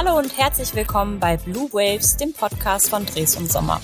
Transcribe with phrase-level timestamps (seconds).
[0.00, 3.80] Hallo und herzlich willkommen bei Blue Waves, dem Podcast von Dres und Sommer.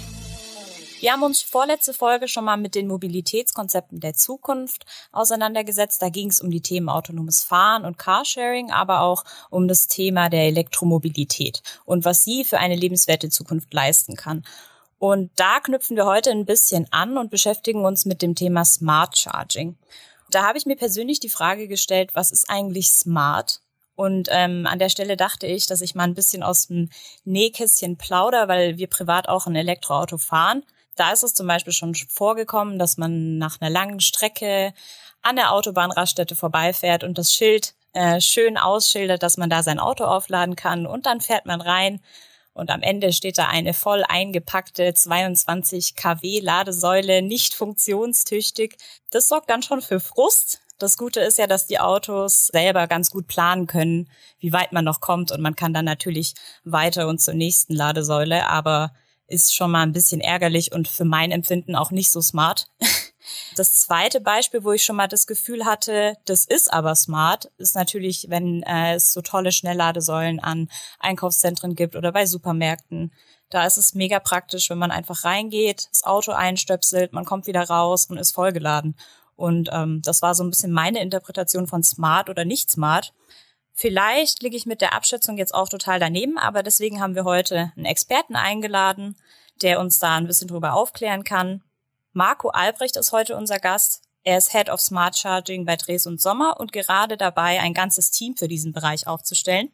[1.01, 6.00] Wir haben uns vorletzte Folge schon mal mit den Mobilitätskonzepten der Zukunft auseinandergesetzt.
[6.00, 10.28] Da ging es um die Themen autonomes Fahren und Carsharing, aber auch um das Thema
[10.28, 14.44] der Elektromobilität und was sie für eine lebenswerte Zukunft leisten kann.
[15.01, 19.19] Und da knüpfen wir heute ein bisschen an und beschäftigen uns mit dem Thema Smart
[19.19, 19.77] Charging.
[20.30, 23.63] Da habe ich mir persönlich die Frage gestellt, was ist eigentlich smart?
[23.96, 26.90] Und ähm, an der Stelle dachte ich, dass ich mal ein bisschen aus dem
[27.24, 30.64] Nähkästchen plauder, weil wir privat auch ein Elektroauto fahren.
[30.96, 34.74] Da ist es zum Beispiel schon vorgekommen, dass man nach einer langen Strecke
[35.22, 40.04] an der Autobahnraststätte vorbeifährt und das Schild äh, schön ausschildert, dass man da sein Auto
[40.04, 42.00] aufladen kann und dann fährt man rein
[42.54, 48.76] und am Ende steht da eine voll eingepackte 22 kW Ladesäule, nicht funktionstüchtig.
[49.10, 50.60] Das sorgt dann schon für Frust.
[50.78, 54.84] Das Gute ist ja, dass die Autos selber ganz gut planen können, wie weit man
[54.84, 58.93] noch kommt und man kann dann natürlich weiter und zur nächsten Ladesäule, aber
[59.26, 62.66] ist schon mal ein bisschen ärgerlich und für mein Empfinden auch nicht so smart.
[63.57, 67.75] Das zweite Beispiel, wo ich schon mal das Gefühl hatte, das ist aber smart, ist
[67.75, 73.13] natürlich, wenn äh, es so tolle Schnellladesäulen an Einkaufszentren gibt oder bei Supermärkten.
[73.51, 77.63] Da ist es mega praktisch, wenn man einfach reingeht, das Auto einstöpselt, man kommt wieder
[77.63, 78.97] raus und ist vollgeladen.
[79.37, 83.13] Und ähm, das war so ein bisschen meine Interpretation von smart oder nicht smart.
[83.73, 87.73] Vielleicht liege ich mit der Abschätzung jetzt auch total daneben, aber deswegen haben wir heute
[87.77, 89.17] einen Experten eingeladen,
[89.63, 91.63] der uns da ein bisschen drüber aufklären kann.
[92.13, 94.03] Marco Albrecht ist heute unser Gast.
[94.23, 98.13] Er ist Head of Smart Charging bei Dres und Sommer und gerade dabei, ein ganzes
[98.13, 99.71] Team für diesen Bereich aufzustellen.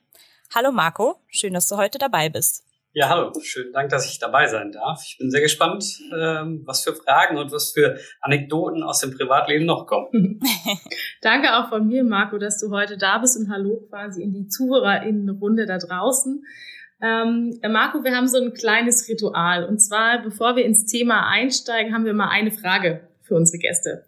[0.55, 2.64] Hallo Marco, schön, dass du heute dabei bist.
[2.92, 3.30] Ja, hallo.
[3.41, 5.05] Schönen Dank, dass ich dabei sein darf.
[5.06, 9.64] Ich bin sehr gespannt, ähm, was für Fragen und was für Anekdoten aus dem Privatleben
[9.64, 10.41] noch kommen.
[11.22, 14.48] Danke auch von mir, Marco, dass du heute da bist und hallo quasi in die
[14.48, 16.44] ZuhörerInnenrunde da draußen.
[17.00, 19.66] Ähm, Marco, wir haben so ein kleines Ritual.
[19.66, 24.05] Und zwar, bevor wir ins Thema einsteigen, haben wir mal eine Frage für unsere Gäste.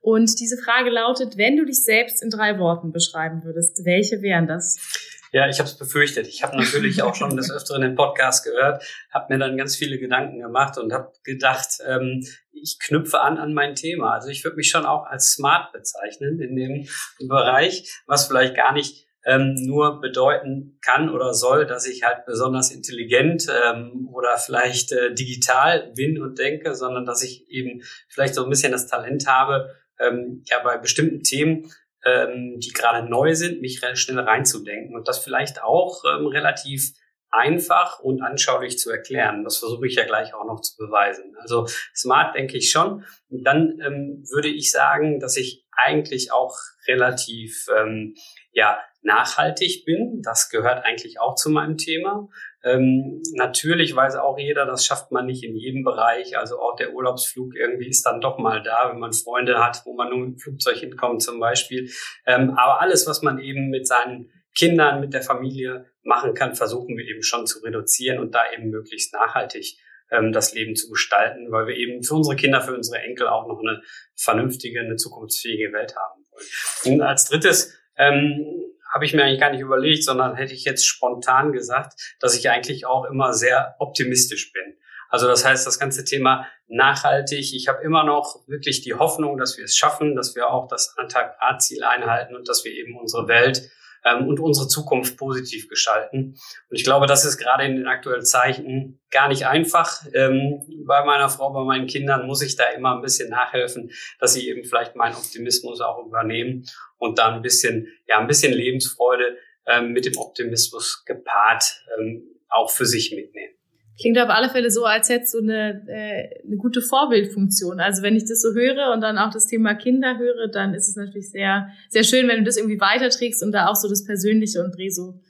[0.00, 4.48] Und diese Frage lautet, wenn du dich selbst in drei Worten beschreiben würdest, welche wären
[4.48, 5.22] das?
[5.34, 6.28] Ja, ich habe es befürchtet.
[6.28, 9.98] Ich habe natürlich auch schon des Öfteren den Podcast gehört, habe mir dann ganz viele
[9.98, 14.12] Gedanken gemacht und habe gedacht, ähm, ich knüpfe an an mein Thema.
[14.12, 16.88] Also ich würde mich schon auch als smart bezeichnen in dem
[17.26, 22.70] Bereich, was vielleicht gar nicht ähm, nur bedeuten kann oder soll, dass ich halt besonders
[22.70, 28.44] intelligent ähm, oder vielleicht äh, digital bin und denke, sondern dass ich eben vielleicht so
[28.44, 31.72] ein bisschen das Talent habe, ähm, ja bei bestimmten Themen
[32.04, 36.92] ähm, die gerade neu sind, mich schnell reinzudenken und das vielleicht auch ähm, relativ
[37.30, 39.42] einfach und anschaulich zu erklären.
[39.44, 41.34] Das versuche ich ja gleich auch noch zu beweisen.
[41.40, 43.04] Also smart denke ich schon.
[43.28, 46.56] Und dann ähm, würde ich sagen, dass ich eigentlich auch
[46.86, 48.14] relativ ähm,
[48.52, 50.20] ja nachhaltig bin.
[50.22, 52.28] Das gehört eigentlich auch zu meinem Thema.
[52.64, 56.38] Ähm, natürlich weiß auch jeder, das schafft man nicht in jedem Bereich.
[56.38, 59.94] Also auch der Urlaubsflug irgendwie ist dann doch mal da, wenn man Freunde hat, wo
[59.94, 61.90] man nur mit dem Flugzeug hinkommt zum Beispiel.
[62.26, 66.96] Ähm, aber alles, was man eben mit seinen Kindern, mit der Familie machen kann, versuchen
[66.96, 69.76] wir eben schon zu reduzieren und da eben möglichst nachhaltig
[70.10, 73.46] ähm, das Leben zu gestalten, weil wir eben für unsere Kinder, für unsere Enkel auch
[73.46, 73.82] noch eine
[74.14, 76.94] vernünftige, eine zukunftsfähige Welt haben wollen.
[76.94, 78.63] Und als drittes ähm,
[78.94, 82.48] habe ich mir eigentlich gar nicht überlegt, sondern hätte ich jetzt spontan gesagt, dass ich
[82.48, 84.76] eigentlich auch immer sehr optimistisch bin.
[85.08, 89.58] Also das heißt, das ganze Thema nachhaltig, ich habe immer noch wirklich die Hoffnung, dass
[89.58, 93.68] wir es schaffen, dass wir auch das Antrag-A-Ziel einhalten und dass wir eben unsere Welt
[94.04, 96.36] ähm, und unsere Zukunft positiv gestalten.
[96.68, 100.02] Und ich glaube, das ist gerade in den aktuellen Zeichen gar nicht einfach.
[100.12, 104.34] Ähm, bei meiner Frau, bei meinen Kindern muss ich da immer ein bisschen nachhelfen, dass
[104.34, 106.66] sie eben vielleicht meinen Optimismus auch übernehmen
[106.98, 112.70] und da ein bisschen, ja, ein bisschen Lebensfreude ähm, mit dem Optimismus gepaart ähm, auch
[112.70, 113.53] für sich mitnehmen.
[114.00, 117.78] Klingt auf alle Fälle so, als hättest du eine, äh, eine gute Vorbildfunktion.
[117.78, 120.88] Also wenn ich das so höre und dann auch das Thema Kinder höre, dann ist
[120.88, 124.04] es natürlich sehr, sehr schön, wenn du das irgendwie weiterträgst und da auch so das
[124.04, 125.20] Persönliche und Dreh so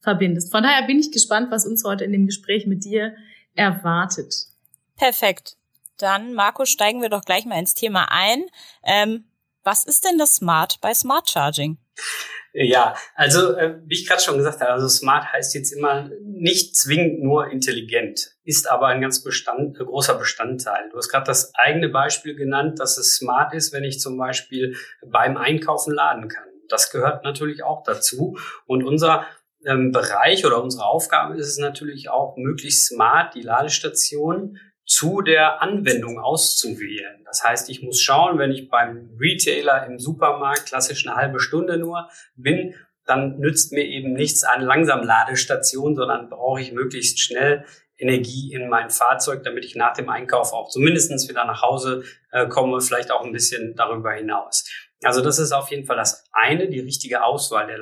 [0.00, 0.52] verbindest.
[0.52, 3.14] Von daher bin ich gespannt, was uns heute in dem Gespräch mit dir
[3.54, 4.34] erwartet.
[4.96, 5.56] Perfekt.
[5.98, 8.44] Dann, Marco, steigen wir doch gleich mal ins Thema ein.
[8.84, 9.24] Ähm,
[9.62, 11.78] was ist denn das Smart bei Smart Charging?
[12.54, 16.76] Ja, also äh, wie ich gerade schon gesagt habe, also smart heißt jetzt immer nicht
[16.76, 20.90] zwingend nur intelligent, ist aber ein ganz Bestand, äh, großer Bestandteil.
[20.90, 24.76] Du hast gerade das eigene Beispiel genannt, dass es smart ist, wenn ich zum Beispiel
[25.06, 26.44] beim Einkaufen laden kann.
[26.68, 28.38] Das gehört natürlich auch dazu.
[28.66, 29.26] Und unser
[29.64, 34.58] ähm, Bereich oder unsere Aufgabe ist es natürlich auch, möglichst smart die Ladestation
[35.02, 37.24] zu der Anwendung auszuwählen.
[37.24, 41.76] Das heißt, ich muss schauen, wenn ich beim Retailer im Supermarkt klassisch eine halbe Stunde
[41.76, 47.64] nur bin, dann nützt mir eben nichts an Langsamladestation, sondern brauche ich möglichst schnell
[47.98, 52.46] Energie in mein Fahrzeug, damit ich nach dem Einkauf auch zumindestens wieder nach Hause äh,
[52.46, 54.70] komme, vielleicht auch ein bisschen darüber hinaus.
[55.02, 57.78] Also das ist auf jeden Fall das eine, die richtige Auswahl der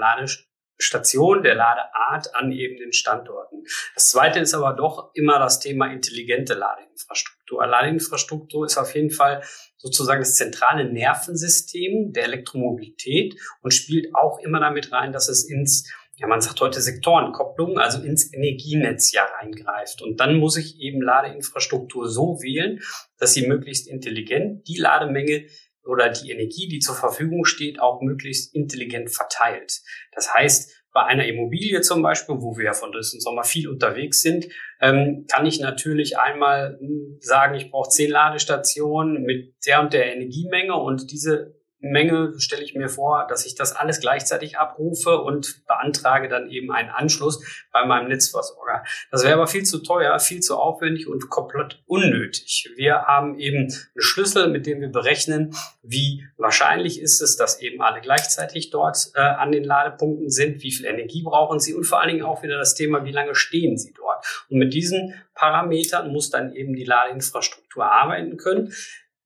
[0.80, 3.64] Ladestation, der Ladeart an eben den Standorten.
[3.94, 7.66] Das zweite ist aber doch immer das Thema intelligente Ladeinfrastruktur.
[7.66, 9.42] Ladeinfrastruktur ist auf jeden Fall
[9.76, 15.88] sozusagen das zentrale Nervensystem der Elektromobilität und spielt auch immer damit rein, dass es ins
[16.16, 20.02] ja, man sagt heute Sektorenkopplung, also ins Energienetz ja reingreift.
[20.02, 22.80] Und dann muss ich eben Ladeinfrastruktur so wählen,
[23.16, 25.46] dass sie möglichst intelligent die Lademenge
[25.90, 29.80] oder die Energie, die zur Verfügung steht, auch möglichst intelligent verteilt.
[30.14, 34.22] Das heißt, bei einer Immobilie zum Beispiel, wo wir ja von Dresden Sommer viel unterwegs
[34.22, 34.48] sind,
[34.80, 40.14] ähm, kann ich natürlich einmal hm, sagen, ich brauche zehn Ladestationen mit der und der
[40.14, 45.66] Energiemenge und diese Menge stelle ich mir vor, dass ich das alles gleichzeitig abrufe und
[45.66, 47.42] beantrage dann eben einen Anschluss
[47.72, 48.84] bei meinem Netzversorger.
[49.10, 52.70] Das wäre aber viel zu teuer, viel zu aufwendig und komplett unnötig.
[52.76, 57.80] Wir haben eben einen Schlüssel, mit dem wir berechnen, wie wahrscheinlich ist es, dass eben
[57.80, 62.00] alle gleichzeitig dort äh, an den Ladepunkten sind, wie viel Energie brauchen sie und vor
[62.00, 64.24] allen Dingen auch wieder das Thema, wie lange stehen sie dort.
[64.50, 68.74] Und mit diesen Parametern muss dann eben die Ladeinfrastruktur arbeiten können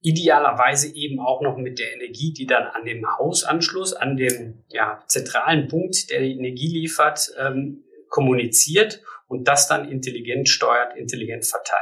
[0.05, 5.03] idealerweise eben auch noch mit der Energie, die dann an dem Hausanschluss, an dem ja,
[5.07, 11.81] zentralen Punkt, der die Energie liefert, ähm, kommuniziert und das dann intelligent steuert, intelligent verteilt.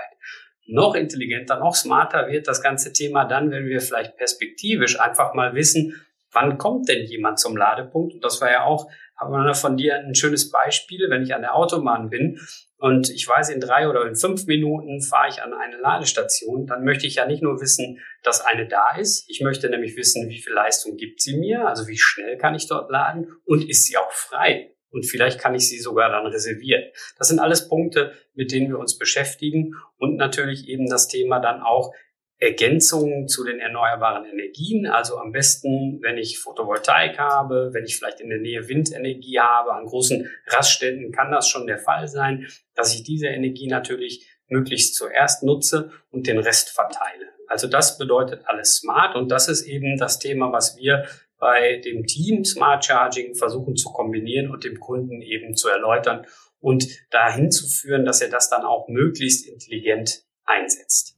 [0.66, 5.54] Noch intelligenter, noch smarter wird das ganze Thema dann, wenn wir vielleicht perspektivisch einfach mal
[5.54, 8.14] wissen, wann kommt denn jemand zum Ladepunkt?
[8.14, 11.56] Und das war ja auch, aber von dir ein schönes Beispiel, wenn ich an der
[11.56, 12.39] Autobahn bin
[12.77, 16.83] und ich weiß, in drei oder in fünf Minuten fahre ich an eine Ladestation, dann
[16.83, 19.30] möchte ich ja nicht nur wissen, dass eine da ist.
[19.30, 22.68] Ich möchte nämlich wissen, wie viel Leistung gibt sie mir, also wie schnell kann ich
[22.68, 24.71] dort laden und ist sie auch frei.
[24.89, 26.83] Und vielleicht kann ich sie sogar dann reservieren.
[27.18, 31.62] Das sind alles Punkte, mit denen wir uns beschäftigen und natürlich eben das Thema dann
[31.62, 31.94] auch,
[32.44, 34.86] Ergänzungen zu den erneuerbaren Energien.
[34.86, 39.74] Also am besten, wenn ich Photovoltaik habe, wenn ich vielleicht in der Nähe Windenergie habe,
[39.74, 44.95] an großen Raststätten kann das schon der Fall sein, dass ich diese Energie natürlich möglichst
[44.95, 47.28] zuerst nutze und den Rest verteile.
[47.48, 51.06] Also das bedeutet alles smart und das ist eben das Thema, was wir
[51.38, 56.25] bei dem Team Smart Charging versuchen zu kombinieren und dem Kunden eben zu erläutern
[56.60, 61.12] und dahin zu führen, dass er das dann auch möglichst intelligent einsetzt.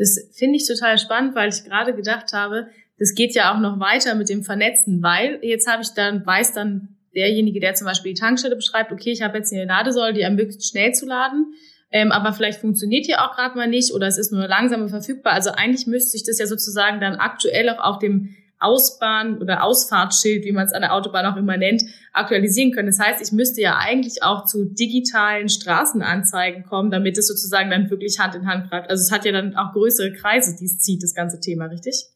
[0.00, 2.68] Das finde ich total spannend, weil ich gerade gedacht habe,
[2.98, 6.54] das geht ja auch noch weiter mit dem Vernetzen, weil jetzt habe ich dann, weiß
[6.54, 10.22] dann derjenige, der zum Beispiel die Tankstelle beschreibt, okay, ich habe jetzt eine Ladesäule, die
[10.22, 11.52] ermöglicht schnell zu laden,
[11.92, 15.34] ähm, aber vielleicht funktioniert die auch gerade mal nicht oder es ist nur langsam verfügbar.
[15.34, 20.44] Also eigentlich müsste sich das ja sozusagen dann aktuell auch auf dem Ausbahn- oder Ausfahrtsschild,
[20.44, 22.86] wie man es an der Autobahn auch immer nennt, aktualisieren können.
[22.88, 27.90] Das heißt, ich müsste ja eigentlich auch zu digitalen Straßenanzeigen kommen, damit es sozusagen dann
[27.90, 28.90] wirklich Hand in Hand greift.
[28.90, 32.06] Also es hat ja dann auch größere Kreise, die es zieht, das ganze Thema, richtig?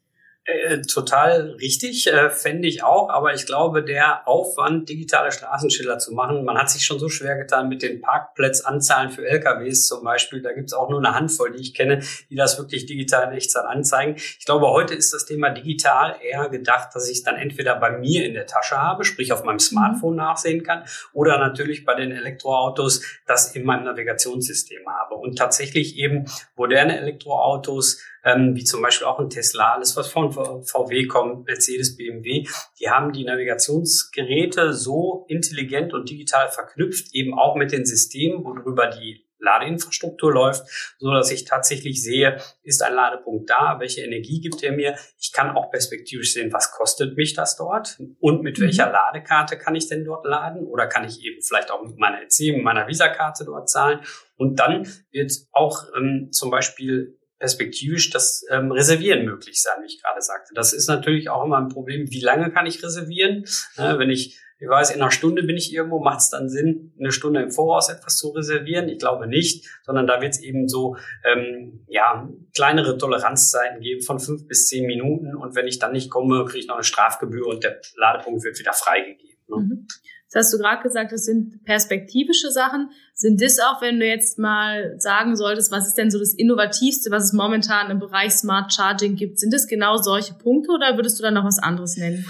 [0.47, 6.13] Äh, total richtig, äh, fände ich auch, aber ich glaube, der Aufwand, digitale Straßenschilder zu
[6.13, 10.43] machen, man hat sich schon so schwer getan mit den Parkplatzanzahlen für LKWs zum Beispiel.
[10.43, 13.39] Da gibt es auch nur eine Handvoll, die ich kenne, die das wirklich digital in
[13.39, 14.17] Echtzeit anzeigen.
[14.17, 17.93] Ich glaube, heute ist das Thema digital eher gedacht, dass ich es dann entweder bei
[17.99, 22.13] mir in der Tasche habe, sprich auf meinem Smartphone nachsehen kann, oder natürlich bei den
[22.13, 25.15] Elektroautos das in meinem Navigationssystem habe.
[25.15, 30.33] Und tatsächlich eben moderne Elektroautos ähm, wie zum Beispiel auch ein Tesla, alles was von
[30.33, 32.47] VW kommt, Mercedes, BMW,
[32.81, 38.89] die haben die Navigationsgeräte so intelligent und digital verknüpft, eben auch mit den Systemen, worüber
[38.89, 40.65] die Ladeinfrastruktur läuft,
[40.99, 44.97] so dass ich tatsächlich sehe, ist ein Ladepunkt da, welche Energie gibt er mir?
[45.19, 48.65] Ich kann auch perspektivisch sehen, was kostet mich das dort und mit mhm.
[48.65, 52.23] welcher Ladekarte kann ich denn dort laden oder kann ich eben vielleicht auch mit meiner
[52.23, 54.01] EC, mit meiner Visa-Karte dort zahlen
[54.37, 60.03] und dann wird auch ähm, zum Beispiel perspektivisch das ähm, Reservieren möglich sein, wie ich
[60.03, 60.53] gerade sagte.
[60.55, 63.45] Das ist natürlich auch immer ein Problem, wie lange kann ich reservieren?
[63.77, 66.95] Äh, wenn ich, ich weiß, in einer Stunde bin ich irgendwo, macht es dann Sinn,
[66.99, 68.89] eine Stunde im Voraus etwas zu reservieren?
[68.89, 74.21] Ich glaube nicht, sondern da wird es eben so ähm, ja kleinere Toleranzzeiten geben von
[74.21, 77.47] fünf bis zehn Minuten und wenn ich dann nicht komme, kriege ich noch eine Strafgebühr
[77.47, 79.45] und der Ladepunkt wird wieder freigegeben.
[79.49, 79.57] Ne?
[79.57, 79.87] Mhm.
[80.35, 82.91] Das hast du gerade gesagt, das sind perspektivische Sachen.
[83.15, 87.13] Sind das auch, wenn du jetzt mal sagen solltest, was ist denn so das Innovativste,
[87.13, 89.39] was es momentan im Bereich Smart Charging gibt?
[89.39, 92.27] Sind das genau solche Punkte oder würdest du dann noch was anderes nennen?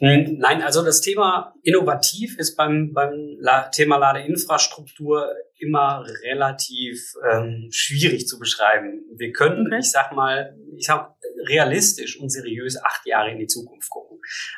[0.00, 3.38] Hm, nein, also das Thema innovativ ist beim, beim
[3.72, 5.26] Thema Ladeinfrastruktur
[5.58, 9.02] immer relativ ähm, schwierig zu beschreiben.
[9.16, 9.78] Wir können, okay.
[9.80, 11.14] ich sag mal, ich sag
[11.48, 14.09] realistisch und seriös acht Jahre in die Zukunft gucken.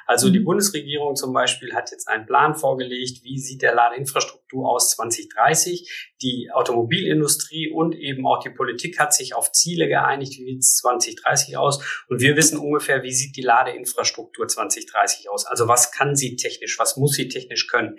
[0.06, 0.32] Also mhm.
[0.32, 6.10] die Bundesregierung zum Beispiel hat jetzt einen Plan vorgelegt, wie sieht der Ladeinfrastruktur aus 2030.
[6.22, 10.76] Die Automobilindustrie und eben auch die Politik hat sich auf Ziele geeinigt, wie sieht es
[10.76, 12.04] 2030 aus.
[12.08, 15.46] Und wir wissen ungefähr, wie sieht die Ladeinfrastruktur 2030 aus.
[15.46, 17.96] Also was kann sie technisch, was muss sie technisch können.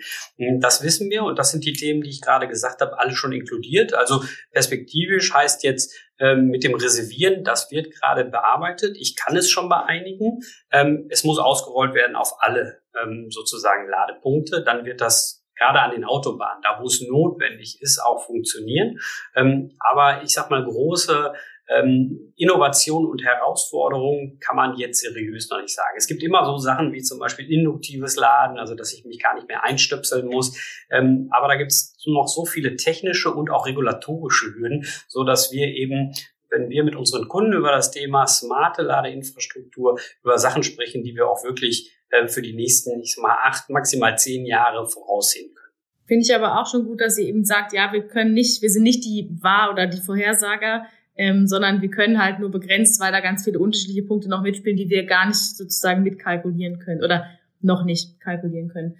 [0.60, 3.32] Das wissen wir und das sind die Themen, die ich gerade gesagt habe, alle schon
[3.32, 3.94] inkludiert.
[3.94, 8.96] Also perspektivisch heißt jetzt ähm, mit dem Reservieren, das wird gerade bearbeitet.
[8.98, 10.40] Ich kann es schon bei einigen.
[10.70, 14.62] Ähm, es muss ausgerollt werden auf alle ähm, sozusagen Ladepunkte.
[14.62, 18.98] Dann wird das gerade an den Autobahnen, da wo es notwendig ist, auch funktionieren.
[19.34, 21.32] Ähm, aber ich sag mal, große
[21.68, 25.94] ähm, Innovation und Herausforderungen kann man jetzt seriös noch nicht sagen.
[25.96, 29.34] Es gibt immer so Sachen wie zum Beispiel induktives Laden, also dass ich mich gar
[29.34, 30.84] nicht mehr einstöpseln muss.
[30.90, 35.52] Ähm, aber da gibt es noch so viele technische und auch regulatorische Hürden, so dass
[35.52, 36.12] wir eben
[36.50, 41.28] wenn wir mit unseren Kunden über das Thema smarte Ladeinfrastruktur, über Sachen sprechen, die wir
[41.28, 45.64] auch wirklich äh, für die nächsten, ich sag mal, acht, maximal zehn Jahre voraussehen können.
[46.06, 48.70] Finde ich aber auch schon gut, dass sie eben sagt, ja, wir können nicht, wir
[48.70, 53.12] sind nicht die Wahr- oder die Vorhersager, ähm, sondern wir können halt nur begrenzt, weil
[53.12, 57.26] da ganz viele unterschiedliche Punkte noch mitspielen, die wir gar nicht sozusagen mitkalkulieren können oder
[57.60, 58.96] noch nicht kalkulieren können.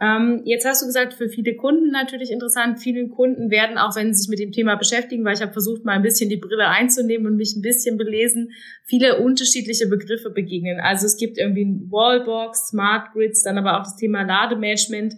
[0.00, 2.78] Ähm, jetzt hast du gesagt, für viele Kunden natürlich interessant.
[2.78, 5.84] Viele Kunden werden, auch wenn sie sich mit dem Thema beschäftigen, weil ich habe versucht,
[5.84, 8.52] mal ein bisschen die Brille einzunehmen und mich ein bisschen belesen,
[8.84, 10.78] viele unterschiedliche Begriffe begegnen.
[10.78, 15.14] Also es gibt irgendwie Wallbox, Smart Grids, dann aber auch das Thema Lademanagement.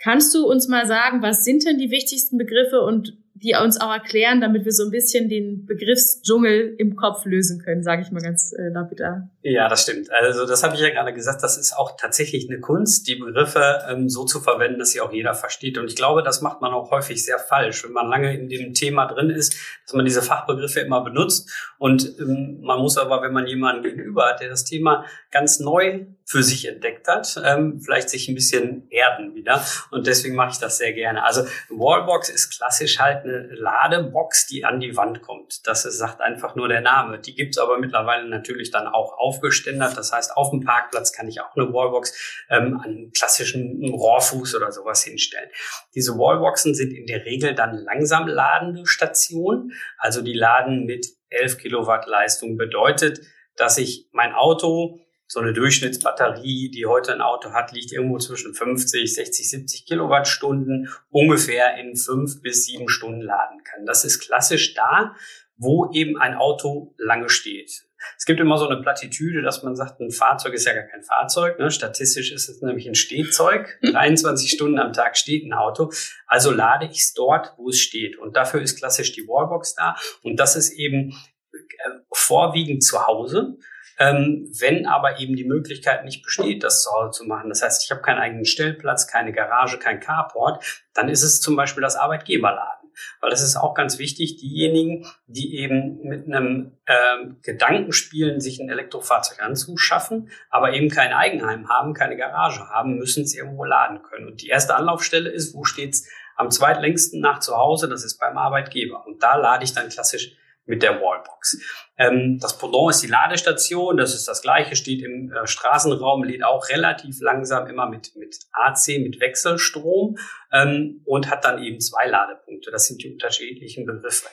[0.00, 3.92] Kannst du uns mal sagen, was sind denn die wichtigsten Begriffe und die uns auch
[3.92, 8.22] erklären, damit wir so ein bisschen den Begriffsdschungel im Kopf lösen können, sage ich mal
[8.22, 9.30] ganz äh, lapidar.
[9.42, 10.10] Ja, das stimmt.
[10.10, 13.84] Also das habe ich ja gerade gesagt, das ist auch tatsächlich eine Kunst, die Begriffe
[13.88, 15.78] ähm, so zu verwenden, dass sie auch jeder versteht.
[15.78, 18.74] Und ich glaube, das macht man auch häufig sehr falsch, wenn man lange in dem
[18.74, 21.48] Thema drin ist, dass man diese Fachbegriffe immer benutzt.
[21.78, 26.06] Und ähm, man muss aber, wenn man jemanden gegenüber hat, der das Thema ganz neu
[26.24, 29.64] für sich entdeckt hat, ähm, vielleicht sich ein bisschen erden wieder.
[29.90, 31.24] Und deswegen mache ich das sehr gerne.
[31.24, 35.66] Also Wallbox ist klassisch halt eine Ladebox, die an die Wand kommt.
[35.66, 37.18] Das ist, sagt einfach nur der Name.
[37.18, 39.96] Die gibt's aber mittlerweile natürlich dann auch aufgeständert.
[39.96, 44.72] Das heißt, auf dem Parkplatz kann ich auch eine Wallbox ähm, an klassischen Rohrfuß oder
[44.72, 45.48] sowas hinstellen.
[45.94, 49.72] Diese Wallboxen sind in der Regel dann langsam ladende Stationen.
[49.98, 53.20] Also die laden mit 11 Kilowatt Leistung bedeutet,
[53.56, 58.54] dass ich mein Auto so eine Durchschnittsbatterie, die heute ein Auto hat, liegt irgendwo zwischen
[58.54, 63.84] 50, 60, 70 Kilowattstunden, ungefähr in fünf bis sieben Stunden laden kann.
[63.84, 65.14] Das ist klassisch da,
[65.58, 67.87] wo eben ein Auto lange steht.
[68.16, 71.02] Es gibt immer so eine Plattitüde, dass man sagt, ein Fahrzeug ist ja gar kein
[71.02, 71.58] Fahrzeug.
[71.58, 71.70] Ne?
[71.70, 73.78] Statistisch ist es nämlich ein Stehzeug.
[73.82, 75.90] 23 Stunden am Tag steht ein Auto.
[76.26, 78.18] Also lade ich es dort, wo es steht.
[78.18, 79.96] Und dafür ist klassisch die Wallbox da.
[80.22, 81.14] Und das ist eben
[81.52, 83.56] äh, vorwiegend zu Hause.
[84.00, 87.82] Ähm, wenn aber eben die Möglichkeit nicht besteht, das zu Hause zu machen, das heißt,
[87.84, 91.96] ich habe keinen eigenen Stellplatz, keine Garage, kein Carport, dann ist es zum Beispiel das
[91.96, 92.77] Arbeitgeberladen.
[93.20, 98.60] Weil das ist auch ganz wichtig, diejenigen, die eben mit einem ähm, Gedanken spielen, sich
[98.60, 104.02] ein Elektrofahrzeug anzuschaffen, aber eben kein Eigenheim haben, keine Garage haben, müssen es irgendwo laden
[104.02, 104.26] können.
[104.26, 108.38] Und die erste Anlaufstelle ist, wo steht's am zweitlängsten nach zu Hause, das ist beim
[108.38, 109.04] Arbeitgeber.
[109.06, 110.36] Und da lade ich dann klassisch
[110.68, 111.58] mit der Wallbox.
[111.96, 116.44] Ähm, das Pendant ist die Ladestation, das ist das gleiche, steht im äh, Straßenraum, lädt
[116.44, 120.16] auch relativ langsam immer mit, mit AC, mit Wechselstrom
[120.52, 122.70] ähm, und hat dann eben zwei Ladepunkte.
[122.70, 124.28] Das sind die unterschiedlichen Begriffe.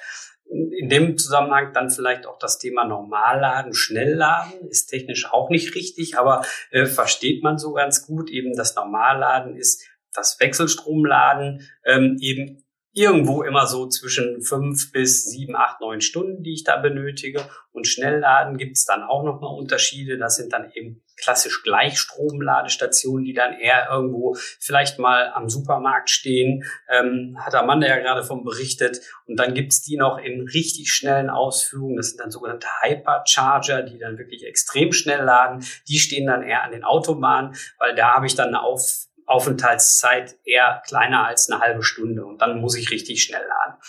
[0.47, 6.19] In dem Zusammenhang dann vielleicht auch das Thema Normalladen, Schnellladen ist technisch auch nicht richtig,
[6.19, 8.29] aber äh, versteht man so ganz gut.
[8.29, 12.64] Eben das Normalladen ist das Wechselstromladen ähm, eben
[12.95, 17.41] irgendwo immer so zwischen fünf bis sieben, acht, neun Stunden, die ich da benötige.
[17.73, 20.17] Und Schnellladen gibt es dann auch nochmal Unterschiede.
[20.17, 26.63] Das sind dann eben klassisch Gleichstromladestationen, die dann eher irgendwo vielleicht mal am Supermarkt stehen.
[26.89, 29.01] Ähm, hat Amanda ja gerade von berichtet.
[29.27, 31.97] Und dann gibt's die noch in richtig schnellen Ausführungen.
[31.97, 35.65] Das sind dann sogenannte Hypercharger, die dann wirklich extrem schnell laden.
[35.89, 40.37] Die stehen dann eher an den Autobahnen, weil da habe ich dann eine Auf Aufenthaltszeit
[40.43, 43.79] eher kleiner als eine halbe Stunde und dann muss ich richtig schnell laden.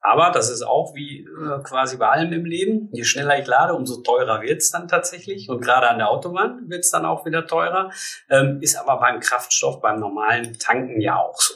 [0.00, 2.88] Aber das ist auch wie äh, quasi bei allem im Leben.
[2.92, 5.50] Je schneller ich lade, umso teurer wird's dann tatsächlich.
[5.50, 7.90] Und gerade an der Autobahn wird's dann auch wieder teurer.
[8.30, 11.54] Ähm, ist aber beim Kraftstoff, beim normalen Tanken ja auch so.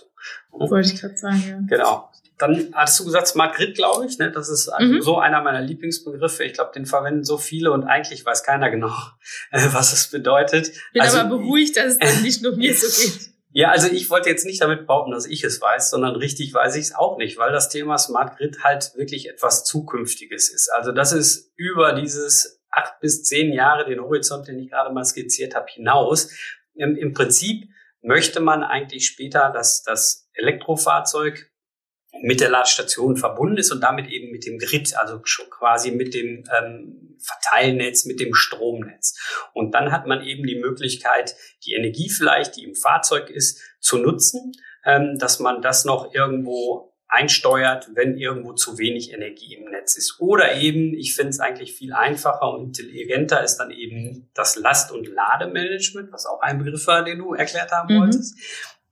[0.51, 1.77] Wollte ich gerade sagen, ja.
[1.77, 2.11] Genau.
[2.43, 4.19] Dann hast du gesagt Smart Grid, glaube ich.
[4.19, 4.31] Ne?
[4.31, 5.01] Das ist mhm.
[5.01, 6.45] so einer meiner Lieblingsbegriffe.
[6.45, 8.93] Ich glaube, den verwenden so viele und eigentlich weiß keiner genau,
[9.53, 10.73] äh, was es bedeutet.
[10.93, 13.33] Bin also, aber beruhigt, dass es dann nicht nur mir so geht.
[13.55, 16.75] Ja, also ich wollte jetzt nicht damit behaupten, dass ich es weiß, sondern richtig weiß
[16.77, 20.71] ich es auch nicht, weil das Thema Smart Grid halt wirklich etwas Zukünftiges ist.
[20.73, 25.05] Also das ist über dieses acht bis zehn Jahre, den Horizont, den ich gerade mal
[25.05, 26.31] skizziert habe, hinaus.
[26.77, 27.69] Im, im Prinzip
[28.01, 31.52] möchte man eigentlich später, dass das Elektrofahrzeug
[32.21, 36.15] mit der Ladestation verbunden ist und damit eben mit dem Grid, also schon quasi mit
[36.15, 39.19] dem ähm, Verteilnetz, mit dem Stromnetz.
[39.55, 43.99] Und dann hat man eben die Möglichkeit, die Energie vielleicht, die im Fahrzeug ist, zu
[43.99, 44.53] nutzen,
[44.85, 50.19] ähm, dass man das noch irgendwo einsteuert, wenn irgendwo zu wenig Energie im Netz ist.
[50.19, 54.93] Oder eben, ich finde es eigentlich viel einfacher und intelligenter, ist dann eben das Last-
[54.93, 58.01] und Lademanagement, was auch ein Begriff war, den du erklärt haben mhm.
[58.01, 58.35] wolltest.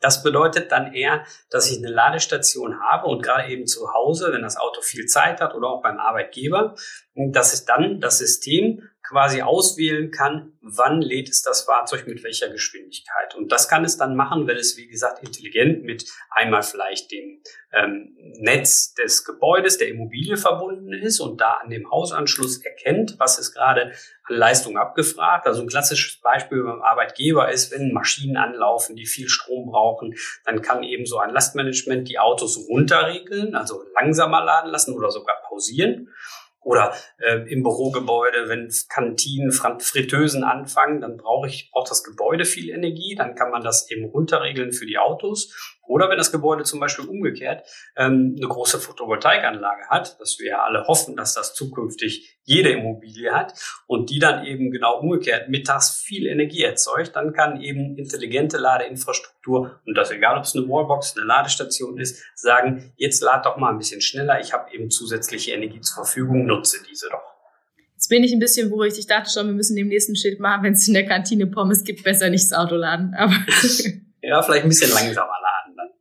[0.01, 4.43] Das bedeutet dann eher, dass ich eine Ladestation habe und gerade eben zu Hause, wenn
[4.43, 6.75] das Auto viel Zeit hat oder auch beim Arbeitgeber,
[7.15, 12.49] dass ich dann das System quasi auswählen kann, wann lädt es das Fahrzeug mit welcher
[12.49, 13.35] Geschwindigkeit.
[13.35, 17.43] Und das kann es dann machen, wenn es, wie gesagt, intelligent mit einmal vielleicht dem
[17.73, 23.41] ähm, Netz des Gebäudes, der Immobilie verbunden ist und da an dem Hausanschluss erkennt, was
[23.41, 23.93] ist gerade
[24.25, 25.45] an Leistung abgefragt.
[25.49, 30.15] Also ein klassisches Beispiel beim Arbeitgeber ist, wenn Maschinen anlaufen, die viel Strom brauchen,
[30.45, 35.43] dann kann eben so ein Lastmanagement die Autos runterregeln, also langsamer laden lassen oder sogar
[35.49, 36.11] pausieren.
[36.63, 39.51] Oder äh, im Bürogebäude, wenn Kantinen,
[39.83, 44.05] Fritteusen anfangen, dann brauche ich braucht das Gebäude viel Energie, dann kann man das eben
[44.05, 45.79] runterregeln für die Autos.
[45.91, 47.67] Oder wenn das Gebäude zum Beispiel umgekehrt
[47.97, 53.33] ähm, eine große Photovoltaikanlage hat, was wir ja alle hoffen, dass das zukünftig jede Immobilie
[53.33, 53.55] hat
[53.89, 59.81] und die dann eben genau umgekehrt mittags viel Energie erzeugt, dann kann eben intelligente Ladeinfrastruktur,
[59.85, 63.71] und das egal, ob es eine Wallbox, eine Ladestation ist, sagen, jetzt lad doch mal
[63.73, 67.23] ein bisschen schneller, ich habe eben zusätzliche Energie zur Verfügung, nutze diese doch.
[67.95, 68.97] Jetzt bin ich ein bisschen beruhigt.
[68.97, 71.83] Ich dachte schon, wir müssen dem nächsten Schild machen, wenn es in der Kantine Pommes
[71.83, 73.13] gibt, besser nicht das Auto laden.
[73.15, 73.33] Aber
[74.23, 75.50] ja, vielleicht ein bisschen langsamer laden.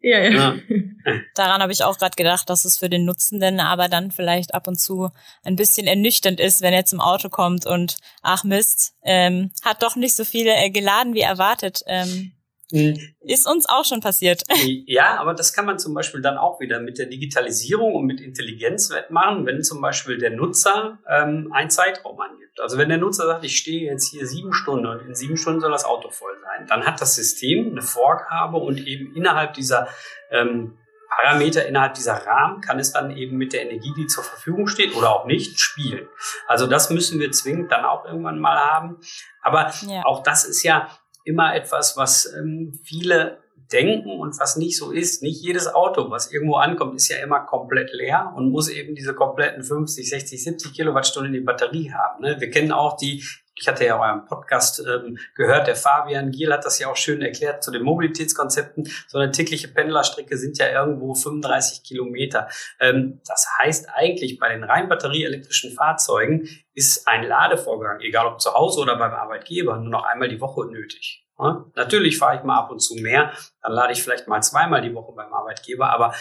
[0.01, 0.55] Ja, ja.
[1.35, 4.67] Daran habe ich auch gerade gedacht, dass es für den Nutzenden aber dann vielleicht ab
[4.67, 5.09] und zu
[5.43, 9.95] ein bisschen ernüchternd ist, wenn er zum Auto kommt und ach Mist, ähm, hat doch
[9.95, 11.81] nicht so viele äh, geladen wie erwartet.
[11.85, 12.31] Ähm, hm.
[12.71, 14.43] Ist uns auch schon passiert.
[14.85, 18.21] Ja, aber das kann man zum Beispiel dann auch wieder mit der Digitalisierung und mit
[18.21, 22.59] Intelligenz wettmachen, wenn zum Beispiel der Nutzer ähm, einen Zeitraum angibt.
[22.59, 25.61] Also wenn der Nutzer sagt, ich stehe jetzt hier sieben Stunden und in sieben Stunden
[25.61, 29.87] soll das Auto voll sein, dann hat das System eine Vorgabe und eben innerhalb dieser
[30.31, 30.77] ähm,
[31.09, 34.95] Parameter innerhalb dieser Rahmen kann es dann eben mit der Energie, die zur Verfügung steht
[34.95, 36.07] oder auch nicht, spielen.
[36.47, 38.97] Also das müssen wir zwingend dann auch irgendwann mal haben.
[39.41, 40.05] Aber ja.
[40.05, 40.89] auch das ist ja
[41.29, 43.37] immer etwas, was ähm, viele
[43.71, 45.21] denken und was nicht so ist.
[45.21, 49.13] Nicht jedes Auto, was irgendwo ankommt, ist ja immer komplett leer und muss eben diese
[49.13, 52.23] kompletten 50, 60, 70 Kilowattstunden in die Batterie haben.
[52.23, 52.37] Ne?
[52.39, 53.23] Wir kennen auch die,
[53.59, 57.21] ich hatte ja euren Podcast ähm, gehört, der Fabian Giel hat das ja auch schön
[57.21, 58.89] erklärt zu den Mobilitätskonzepten.
[59.07, 62.47] So eine tägliche Pendlerstrecke sind ja irgendwo 35 Kilometer.
[62.79, 68.53] Ähm, das heißt eigentlich bei den rein batterieelektrischen Fahrzeugen ist ein Ladevorgang, egal ob zu
[68.53, 71.25] Hause oder beim Arbeitgeber, nur noch einmal die Woche nötig.
[71.37, 71.65] Ja?
[71.75, 74.93] Natürlich fahre ich mal ab und zu mehr, dann lade ich vielleicht mal zweimal die
[74.93, 76.13] Woche beim Arbeitgeber, aber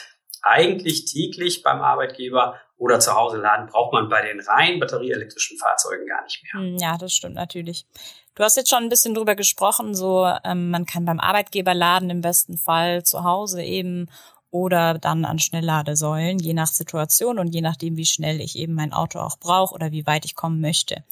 [0.48, 6.06] eigentlich täglich beim Arbeitgeber oder zu Hause laden braucht man bei den rein batterieelektrischen Fahrzeugen
[6.06, 6.62] gar nicht mehr.
[6.62, 7.86] Hm, ja, das stimmt natürlich.
[8.34, 12.08] Du hast jetzt schon ein bisschen drüber gesprochen, so ähm, man kann beim Arbeitgeber laden,
[12.08, 14.08] im besten Fall zu Hause eben
[14.50, 18.92] oder dann an Schnellladesäulen, je nach Situation und je nachdem, wie schnell ich eben mein
[18.92, 21.04] Auto auch brauche oder wie weit ich kommen möchte.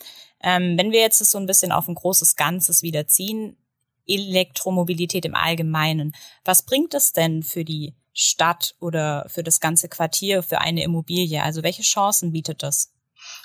[0.43, 3.57] Ähm, wenn wir jetzt das so ein bisschen auf ein großes Ganzes wieder ziehen,
[4.07, 6.13] Elektromobilität im Allgemeinen,
[6.45, 11.43] was bringt es denn für die Stadt oder für das ganze Quartier, für eine Immobilie?
[11.43, 12.91] Also welche Chancen bietet das?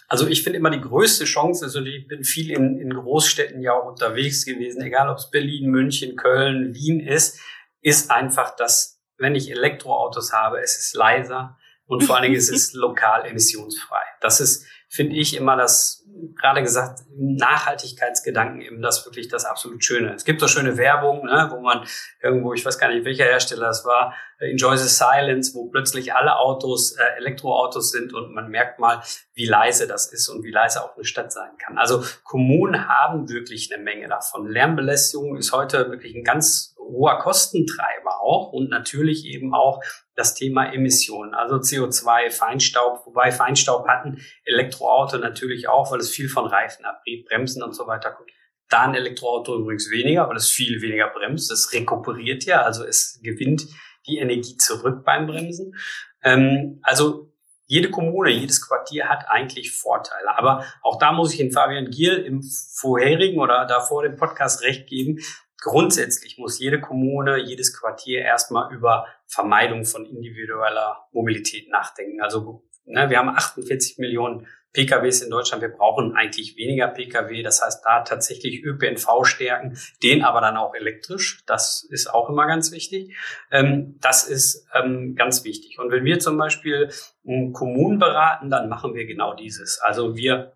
[0.07, 3.73] Also ich finde immer die größte Chance, also ich bin viel in, in Großstädten ja
[3.73, 7.39] auch unterwegs gewesen, egal ob es Berlin, München, Köln, Wien ist,
[7.81, 12.49] ist einfach, dass wenn ich Elektroautos habe, es ist leiser und vor allen Dingen es
[12.49, 14.01] ist lokal emissionsfrei.
[14.21, 16.00] Das ist, finde ich, immer das
[16.39, 20.13] gerade gesagt, Nachhaltigkeitsgedanken eben das wirklich das absolut Schöne.
[20.13, 21.85] Es gibt so schöne Werbung, ne, wo man
[22.21, 26.13] irgendwo, ich weiß gar nicht, welcher Hersteller es war, äh, Enjoy the Silence, wo plötzlich
[26.13, 29.01] alle Autos äh, Elektroautos sind und man merkt mal,
[29.33, 31.77] wie leise das ist und wie leise auch eine Stadt sein kann.
[31.77, 34.47] Also Kommunen haben wirklich eine Menge davon.
[34.47, 39.81] Lärmbelästigung ist heute wirklich ein ganz hoher Kostentreiber auch und natürlich eben auch
[40.15, 46.29] das Thema Emissionen, also CO2, Feinstaub, wobei Feinstaub hatten Elektroauto natürlich auch, weil es viel
[46.29, 48.29] von Reifen abbricht, Bremsen und so weiter kommt.
[48.69, 51.51] Da ein Elektroauto übrigens weniger, weil es viel weniger bremst.
[51.51, 53.67] Es rekuperiert ja, also es gewinnt
[54.07, 55.75] die Energie zurück beim Bremsen.
[56.23, 57.31] Ähm, also
[57.71, 60.37] jede Kommune, jedes Quartier hat eigentlich Vorteile.
[60.37, 64.87] Aber auch da muss ich in Fabian Giel im vorherigen oder davor dem Podcast recht
[64.87, 65.19] geben
[65.61, 72.21] grundsätzlich muss jede Kommune, jedes Quartier erstmal über Vermeidung von individueller Mobilität nachdenken.
[72.21, 75.61] Also ne, wir haben 48 Millionen PKWs in Deutschland.
[75.61, 77.43] Wir brauchen eigentlich weniger PKW.
[77.43, 81.43] Das heißt, da tatsächlich ÖPNV stärken, den aber dann auch elektrisch.
[81.45, 83.15] Das ist auch immer ganz wichtig.
[83.51, 85.77] Ähm, das ist ähm, ganz wichtig.
[85.79, 86.89] Und wenn wir zum Beispiel
[87.25, 89.79] ähm, Kommunen beraten, dann machen wir genau dieses.
[89.79, 90.53] Also wir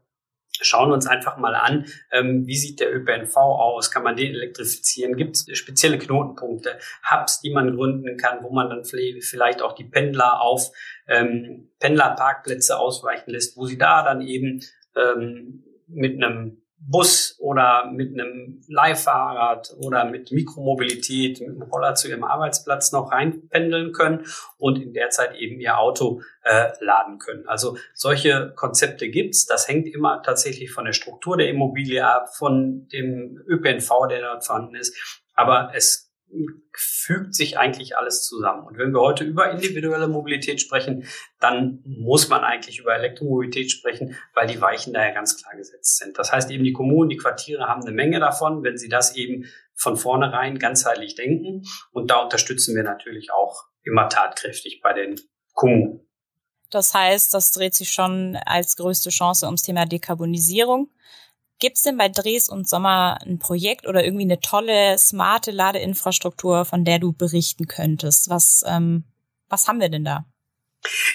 [0.62, 5.16] schauen uns einfach mal an, ähm, wie sieht der ÖPNV aus, kann man den elektrifizieren,
[5.16, 6.78] gibt es spezielle Knotenpunkte,
[7.10, 10.72] Hubs, die man gründen kann, wo man dann vielleicht auch die Pendler auf
[11.08, 14.62] ähm, Pendlerparkplätze ausweichen lässt, wo sie da dann eben
[14.96, 22.08] ähm, mit einem Bus oder mit einem Leihfahrrad oder mit Mikromobilität, mit dem Roller zu
[22.10, 24.26] ihrem Arbeitsplatz noch reinpendeln können
[24.58, 27.48] und in der Zeit eben ihr Auto äh, laden können.
[27.48, 29.46] Also solche Konzepte gibt's.
[29.46, 34.46] Das hängt immer tatsächlich von der Struktur der Immobilie ab, von dem ÖPNV, der dort
[34.46, 34.96] vorhanden ist.
[35.34, 36.05] Aber es
[36.74, 38.66] fügt sich eigentlich alles zusammen.
[38.66, 41.08] Und wenn wir heute über individuelle Mobilität sprechen,
[41.40, 45.98] dann muss man eigentlich über Elektromobilität sprechen, weil die Weichen da ja ganz klar gesetzt
[45.98, 46.18] sind.
[46.18, 49.46] Das heißt eben, die Kommunen, die Quartiere haben eine Menge davon, wenn sie das eben
[49.74, 51.64] von vornherein ganzheitlich denken.
[51.92, 55.16] Und da unterstützen wir natürlich auch immer tatkräftig bei den
[55.54, 56.02] Kommunen.
[56.72, 60.90] Das heißt, das dreht sich schon als größte Chance ums Thema Dekarbonisierung.
[61.60, 66.66] Gibt es denn bei Dres und Sommer ein Projekt oder irgendwie eine tolle, smarte Ladeinfrastruktur,
[66.66, 68.30] von der du berichten könntest?
[68.30, 69.06] Was, ähm,
[69.48, 70.26] was haben wir denn da?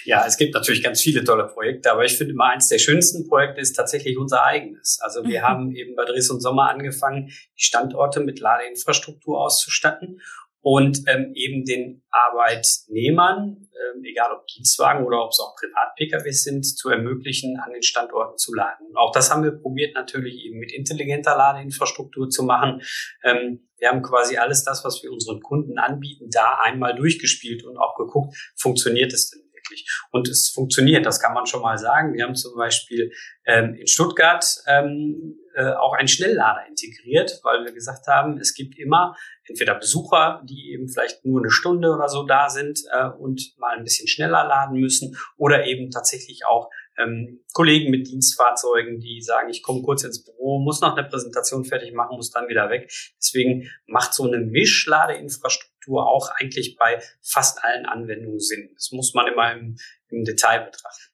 [0.05, 3.29] Ja, es gibt natürlich ganz viele tolle Projekte, aber ich finde immer eins der schönsten
[3.29, 4.99] Projekte ist tatsächlich unser eigenes.
[5.01, 5.45] Also wir mhm.
[5.45, 10.21] haben eben bei Dres und Sommer angefangen, die Standorte mit Ladeinfrastruktur auszustatten
[10.63, 16.65] und ähm, eben den Arbeitnehmern, ähm, egal ob Dienstwagen oder ob es auch Privat-Pkw sind,
[16.65, 18.95] zu ermöglichen, an den Standorten zu laden.
[18.95, 22.83] Auch das haben wir probiert, natürlich eben mit intelligenter Ladeinfrastruktur zu machen.
[23.25, 27.79] Ähm, wir haben quasi alles das, was wir unseren Kunden anbieten, da einmal durchgespielt und
[27.79, 29.87] auch geguckt, funktioniert es denn wirklich?
[30.11, 32.15] Und es funktioniert, das kann man schon mal sagen.
[32.15, 33.11] Wir haben zum Beispiel
[33.47, 38.79] ähm, in Stuttgart ähm, äh, auch einen Schnelllader integriert, weil wir gesagt haben, es gibt
[38.79, 43.55] immer entweder Besucher, die eben vielleicht nur eine Stunde oder so da sind äh, und
[43.59, 49.23] mal ein bisschen schneller laden müssen oder eben tatsächlich auch ähm, Kollegen mit Dienstfahrzeugen, die
[49.23, 52.71] sagen, ich komme kurz ins Büro, muss noch eine Präsentation fertig machen, muss dann wieder
[52.71, 52.91] weg.
[53.19, 58.71] Deswegen macht so eine Mischladeinfrastruktur auch eigentlich bei fast allen Anwendungen Sinn.
[58.75, 59.77] Das muss man immer im,
[60.09, 61.13] im Detail betrachten.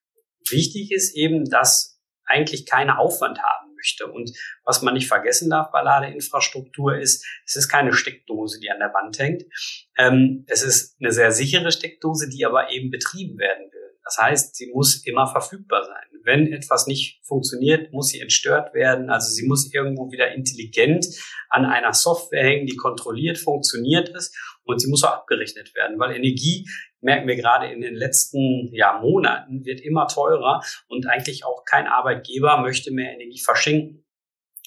[0.51, 4.07] Wichtig ist eben, dass eigentlich keine Aufwand haben möchte.
[4.07, 4.33] Und
[4.65, 8.93] was man nicht vergessen darf bei Ladeinfrastruktur ist, es ist keine Steckdose, die an der
[8.93, 9.45] Wand hängt.
[9.97, 13.77] Ähm, es ist eine sehr sichere Steckdose, die aber eben betrieben werden will.
[14.05, 16.21] Das heißt, sie muss immer verfügbar sein.
[16.23, 19.11] Wenn etwas nicht funktioniert, muss sie entstört werden.
[19.11, 21.07] Also sie muss irgendwo wieder intelligent
[21.49, 26.15] an einer Software hängen, die kontrolliert funktioniert ist und sie muss auch abgerechnet werden, weil
[26.15, 26.69] Energie
[27.07, 31.87] merken wir gerade in den letzten ja, Monaten, wird immer teurer und eigentlich auch kein
[31.87, 34.03] Arbeitgeber möchte mehr Energie verschenken.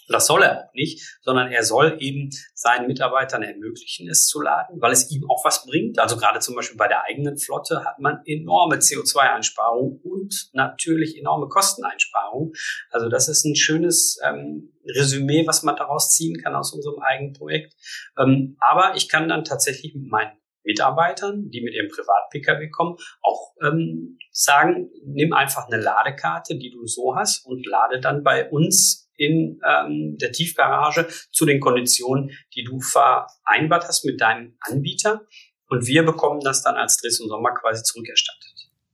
[0.08, 4.82] Das soll er auch nicht, sondern er soll eben seinen Mitarbeitern ermöglichen, es zu laden,
[4.82, 6.00] weil es ihm auch was bringt.
[6.00, 11.48] Also gerade zum Beispiel bei der eigenen Flotte hat man enorme CO2-Einsparungen und natürlich enorme
[11.48, 12.54] Kosteneinsparungen.
[12.90, 17.34] Also das ist ein schönes ähm, Resümee, was man daraus ziehen kann aus unserem eigenen
[17.34, 17.76] Projekt.
[18.18, 23.56] Ähm, aber ich kann dann tatsächlich mit meinen Mitarbeitern, die mit ihrem Privat-Pkw kommen, auch
[23.64, 29.10] ähm, sagen, nimm einfach eine Ladekarte, die du so hast und lade dann bei uns
[29.16, 35.28] in ähm, der Tiefgarage zu den Konditionen, die du vereinbart hast mit deinem Anbieter.
[35.68, 38.50] Und wir bekommen das dann als Dress und Sommer quasi zurückerstattet.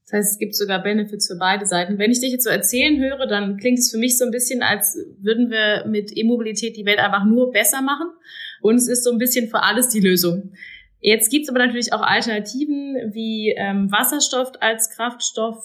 [0.06, 1.98] Das heißt, es gibt sogar Benefits für beide Seiten.
[1.98, 4.62] Wenn ich dich jetzt so erzählen höre, dann klingt es für mich so ein bisschen,
[4.62, 8.10] als würden wir mit E-Mobilität die Welt einfach nur besser machen.
[8.62, 10.54] Und es ist so ein bisschen für alles die Lösung.
[11.00, 15.64] Jetzt gibt es aber natürlich auch Alternativen wie ähm, Wasserstoff als Kraftstoff.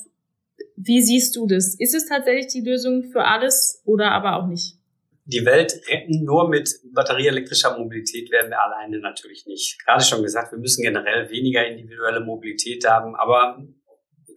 [0.77, 1.75] Wie siehst du das?
[1.79, 4.77] Ist es tatsächlich die Lösung für alles oder aber auch nicht?
[5.25, 9.79] Die Welt retten nur mit batterieelektrischer Mobilität werden wir alleine natürlich nicht.
[9.85, 13.63] Gerade schon gesagt, wir müssen generell weniger individuelle Mobilität haben, aber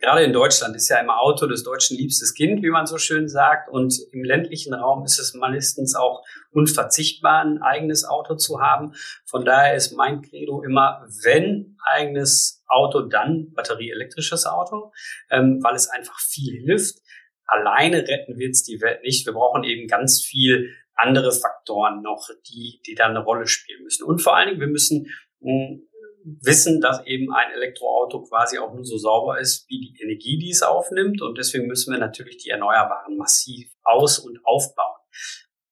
[0.04, 3.30] gerade in Deutschland ist ja immer Auto des Deutschen liebstes Kind, wie man so schön
[3.30, 3.70] sagt.
[3.70, 8.94] Und im ländlichen Raum ist es meistens auch unverzichtbar, ein eigenes Auto zu haben.
[9.26, 14.92] Von daher ist mein Credo immer, wenn eigenes Auto, dann batterieelektrisches Auto,
[15.32, 16.98] ähm, weil es einfach viel hilft.
[17.46, 19.26] Alleine retten wir jetzt die Welt nicht.
[19.26, 24.04] Wir brauchen eben ganz viel andere Faktoren noch, die, die da eine Rolle spielen müssen.
[24.04, 25.08] Und vor allen Dingen, wir müssen
[25.40, 25.80] mh,
[26.24, 30.52] wissen, dass eben ein Elektroauto quasi auch nur so sauber ist wie die Energie, die
[30.52, 31.22] es aufnimmt.
[31.22, 35.00] Und deswegen müssen wir natürlich die Erneuerbaren massiv aus- und aufbauen.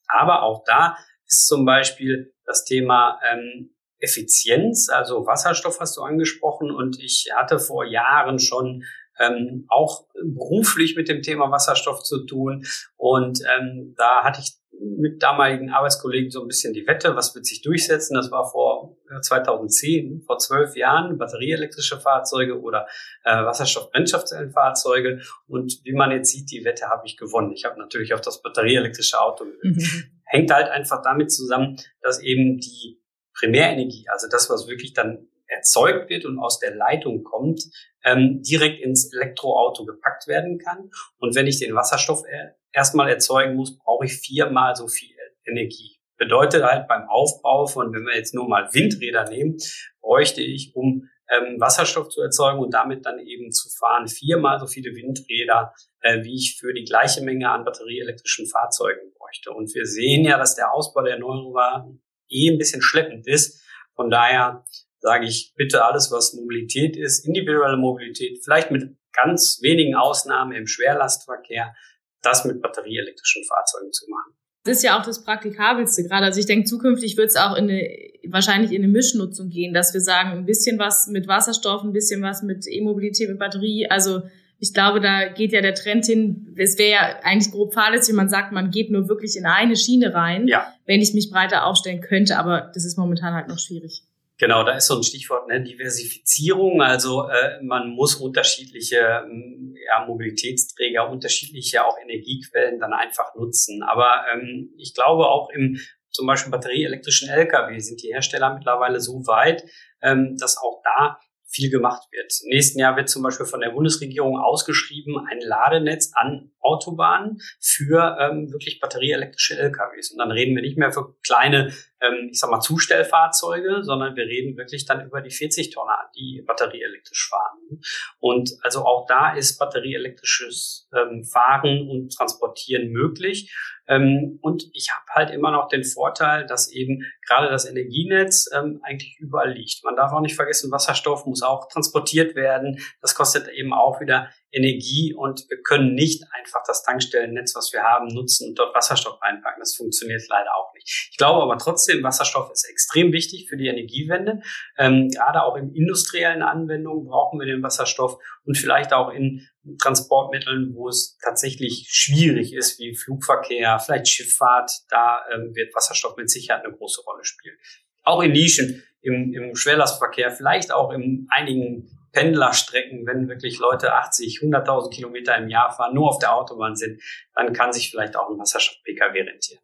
[0.07, 6.71] Aber auch da ist zum Beispiel das Thema ähm, Effizienz, also Wasserstoff hast du angesprochen.
[6.71, 8.83] Und ich hatte vor Jahren schon
[9.19, 12.65] ähm, auch beruflich mit dem Thema Wasserstoff zu tun.
[12.97, 17.45] Und ähm, da hatte ich mit damaligen Arbeitskollegen so ein bisschen die Wette, was wird
[17.45, 18.15] sich durchsetzen.
[18.15, 22.87] Das war vor 2010, vor zwölf Jahren, batterieelektrische Fahrzeuge oder
[23.23, 25.21] äh, Wasserstoff-Brennstoffzellenfahrzeuge.
[25.47, 27.51] Und wie man jetzt sieht, die Wette habe ich gewonnen.
[27.51, 30.21] Ich habe natürlich auf das batterieelektrische Auto mhm.
[30.25, 33.01] Hängt halt einfach damit zusammen, dass eben die
[33.37, 37.63] Primärenergie, also das, was wirklich dann erzeugt wird und aus der Leitung kommt,
[38.05, 40.89] ähm, direkt ins Elektroauto gepackt werden kann.
[41.17, 42.23] Und wenn ich den Wasserstoff
[42.71, 46.00] erstmal erzeugen muss, brauche ich viermal so viel Energie.
[46.21, 49.57] Bedeutet halt beim Aufbau von, wenn wir jetzt nur mal Windräder nehmen,
[50.01, 54.67] bräuchte ich, um ähm, Wasserstoff zu erzeugen und damit dann eben zu fahren, viermal so
[54.67, 59.49] viele Windräder, äh, wie ich für die gleiche Menge an batterieelektrischen Fahrzeugen bräuchte.
[59.49, 63.59] Und wir sehen ja, dass der Ausbau der Erneuerbaren eh ein bisschen schleppend ist.
[63.95, 64.63] Von daher
[64.99, 70.67] sage ich bitte alles, was Mobilität ist, individuelle Mobilität, vielleicht mit ganz wenigen Ausnahmen im
[70.67, 71.73] Schwerlastverkehr,
[72.21, 74.35] das mit batterieelektrischen Fahrzeugen zu machen.
[74.63, 76.25] Das ist ja auch das Praktikabelste gerade.
[76.25, 77.87] Also ich denke, zukünftig wird es auch in eine,
[78.27, 82.21] wahrscheinlich in eine Mischnutzung gehen, dass wir sagen, ein bisschen was mit Wasserstoff, ein bisschen
[82.21, 83.87] was mit E-Mobilität, mit Batterie.
[83.89, 84.21] Also
[84.59, 86.53] ich glaube, da geht ja der Trend hin.
[86.55, 89.75] Es wäre ja eigentlich grob fahrlässig, wenn man sagt, man geht nur wirklich in eine
[89.75, 90.71] Schiene rein, ja.
[90.85, 92.37] wenn ich mich breiter aufstellen könnte.
[92.37, 94.03] Aber das ist momentan halt noch schwierig.
[94.41, 96.81] Genau, da ist so ein Stichwort, ne, Diversifizierung.
[96.81, 103.83] Also äh, man muss unterschiedliche ähm, ja, Mobilitätsträger, unterschiedliche auch Energiequellen dann einfach nutzen.
[103.83, 109.27] Aber ähm, ich glaube auch im zum Beispiel batterieelektrischen Lkw sind die Hersteller mittlerweile so
[109.27, 109.63] weit,
[110.01, 111.19] ähm, dass auch da
[111.51, 112.33] viel gemacht wird.
[112.43, 118.17] Im nächsten Jahr wird zum Beispiel von der Bundesregierung ausgeschrieben ein Ladenetz an Autobahnen für
[118.19, 120.11] ähm, wirklich batterieelektrische LKWs.
[120.11, 124.25] Und dann reden wir nicht mehr für kleine, ähm, ich sag mal, Zustellfahrzeuge, sondern wir
[124.25, 127.81] reden wirklich dann über die 40 Tonner, die batterieelektrisch fahren.
[128.19, 133.53] Und also auch da ist batterieelektrisches ähm, Fahren und Transportieren möglich.
[133.87, 138.79] Ähm, und ich habe halt immer noch den Vorteil, dass eben gerade das Energienetz ähm,
[138.83, 139.83] eigentlich überall liegt.
[139.83, 142.79] Man darf auch nicht vergessen, Wasserstoff muss auch transportiert werden.
[143.01, 147.83] Das kostet eben auch wieder Energie und wir können nicht einfach das Tankstellennetz, was wir
[147.83, 149.59] haben, nutzen und dort Wasserstoff reinpacken.
[149.59, 151.09] Das funktioniert leider auch nicht.
[151.11, 154.41] Ich glaube aber trotzdem, Wasserstoff ist extrem wichtig für die Energiewende.
[154.77, 159.47] Ähm, gerade auch in industriellen Anwendungen brauchen wir den Wasserstoff und vielleicht auch in
[159.79, 164.71] Transportmitteln, wo es tatsächlich schwierig ist, wie Flugverkehr, vielleicht Schifffahrt.
[164.89, 167.55] Da ähm, wird Wasserstoff mit Sicherheit eine große Rolle spielen.
[168.03, 174.39] Auch in Nischen, im, im Schwerlastverkehr, vielleicht auch in einigen Pendlerstrecken, wenn wirklich Leute 80,
[174.41, 177.01] 100.000 Kilometer im Jahr fahren, nur auf der Autobahn sind,
[177.35, 179.61] dann kann sich vielleicht auch ein Wasserstoff-Pkw rentieren.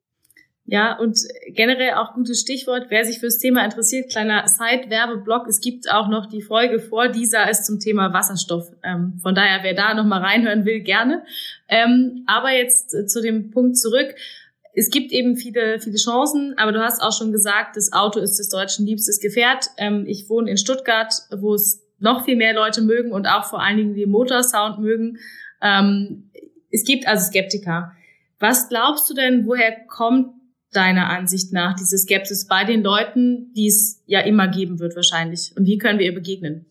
[0.70, 5.48] Ja, und generell auch gutes Stichwort, wer sich fürs Thema interessiert, kleiner Side-Werbeblock.
[5.48, 8.70] Es gibt auch noch die Folge vor dieser ist zum Thema Wasserstoff.
[8.84, 11.24] Ähm, von daher, wer da nochmal reinhören will, gerne.
[11.70, 14.14] Ähm, aber jetzt äh, zu dem Punkt zurück.
[14.74, 18.38] Es gibt eben viele, viele Chancen, aber du hast auch schon gesagt, das Auto ist
[18.38, 19.68] des Deutschen liebstes Gefährt.
[19.78, 23.62] Ähm, ich wohne in Stuttgart, wo es noch viel mehr Leute mögen und auch vor
[23.62, 25.18] allen Dingen den Motorsound mögen.
[25.62, 26.30] Ähm,
[26.72, 27.94] es gibt also Skeptiker.
[28.40, 30.34] Was glaubst du denn, woher kommt
[30.72, 35.54] deiner Ansicht nach diese Skepsis bei den Leuten, die es ja immer geben wird wahrscheinlich?
[35.56, 36.66] Und wie können wir ihr begegnen?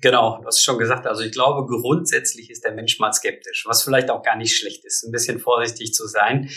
[0.00, 3.84] Genau, du hast schon gesagt, also ich glaube, grundsätzlich ist der Mensch mal skeptisch, was
[3.84, 6.50] vielleicht auch gar nicht schlecht ist, ein bisschen vorsichtig zu sein.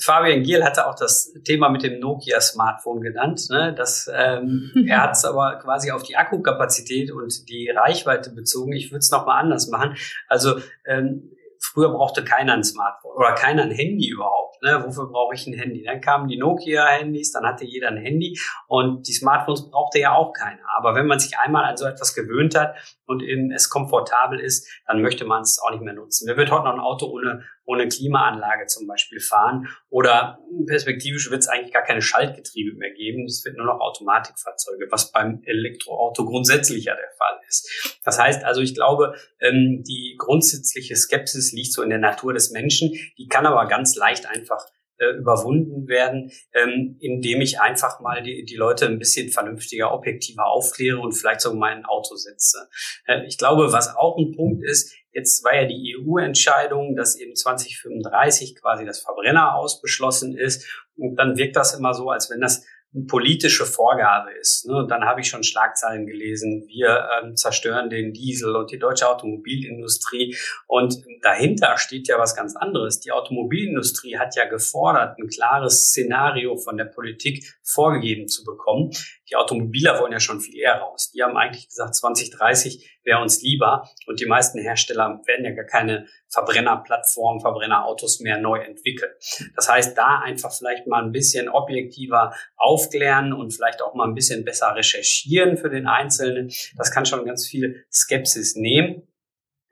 [0.00, 3.46] Fabian Giel hatte auch das Thema mit dem Nokia-Smartphone genannt.
[3.50, 3.74] Ne?
[3.76, 8.72] Das, ähm, er hat es aber quasi auf die Akkukapazität und die Reichweite bezogen.
[8.72, 9.96] Ich würde es nochmal anders machen.
[10.28, 11.30] Also ähm,
[11.60, 14.62] früher brauchte keiner ein Smartphone oder keiner ein Handy überhaupt.
[14.62, 14.82] Ne?
[14.84, 15.82] Wofür brauche ich ein Handy?
[15.84, 20.32] Dann kamen die Nokia-Handys, dann hatte jeder ein Handy und die Smartphones brauchte ja auch
[20.32, 20.62] keiner.
[20.76, 22.76] Aber wenn man sich einmal an so etwas gewöhnt hat
[23.06, 26.26] und eben es komfortabel ist, dann möchte man es auch nicht mehr nutzen.
[26.26, 29.68] Wer wird heute noch ein Auto ohne, ohne Klimaanlage zum Beispiel fahren?
[29.88, 33.24] Oder perspektivisch wird es eigentlich gar keine Schaltgetriebe mehr geben.
[33.24, 38.00] Es wird nur noch Automatikfahrzeuge, was beim Elektroauto grundsätzlich ja der Fall ist.
[38.04, 42.50] Das heißt also, ich glaube, ähm, die grundsätzliche Skepsis liegt so in der Natur des
[42.50, 42.92] Menschen.
[43.18, 44.64] Die kann aber ganz leicht einfach
[44.98, 50.46] äh, überwunden werden, ähm, indem ich einfach mal die, die Leute ein bisschen vernünftiger, objektiver
[50.46, 52.68] aufkläre und vielleicht sogar mal Auto setze.
[53.06, 57.34] Äh, ich glaube, was auch ein Punkt ist, jetzt war ja die EU-Entscheidung, dass eben
[57.34, 60.66] 2035 quasi das Verbrenner ausbeschlossen ist.
[60.96, 62.64] Und dann wirkt das immer so, als wenn das
[63.08, 64.66] politische Vorgabe ist.
[64.66, 64.76] Ne?
[64.76, 69.08] Und dann habe ich schon Schlagzeilen gelesen, wir ähm, zerstören den Diesel und die deutsche
[69.08, 70.36] Automobilindustrie.
[70.66, 73.00] Und dahinter steht ja was ganz anderes.
[73.00, 78.90] Die Automobilindustrie hat ja gefordert, ein klares Szenario von der Politik vorgegeben zu bekommen.
[79.30, 81.10] Die Automobiler wollen ja schon viel eher raus.
[81.12, 83.88] Die haben eigentlich gesagt, 2030 wäre uns lieber.
[84.06, 89.12] Und die meisten Hersteller werden ja gar keine Verbrennerplattformen, Verbrennerautos mehr neu entwickeln.
[89.54, 94.14] Das heißt, da einfach vielleicht mal ein bisschen objektiver aufklären und vielleicht auch mal ein
[94.14, 96.50] bisschen besser recherchieren für den Einzelnen.
[96.76, 99.06] Das kann schon ganz viel Skepsis nehmen.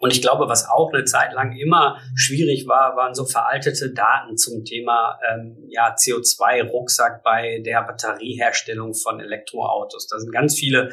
[0.03, 4.37] Und ich glaube, was auch eine Zeit lang immer schwierig war, waren so veraltete Daten
[4.37, 10.09] zum Thema ähm, ja, CO2-Rucksack bei der Batterieherstellung von Elektroautos.
[10.09, 10.93] Da sind ganz viele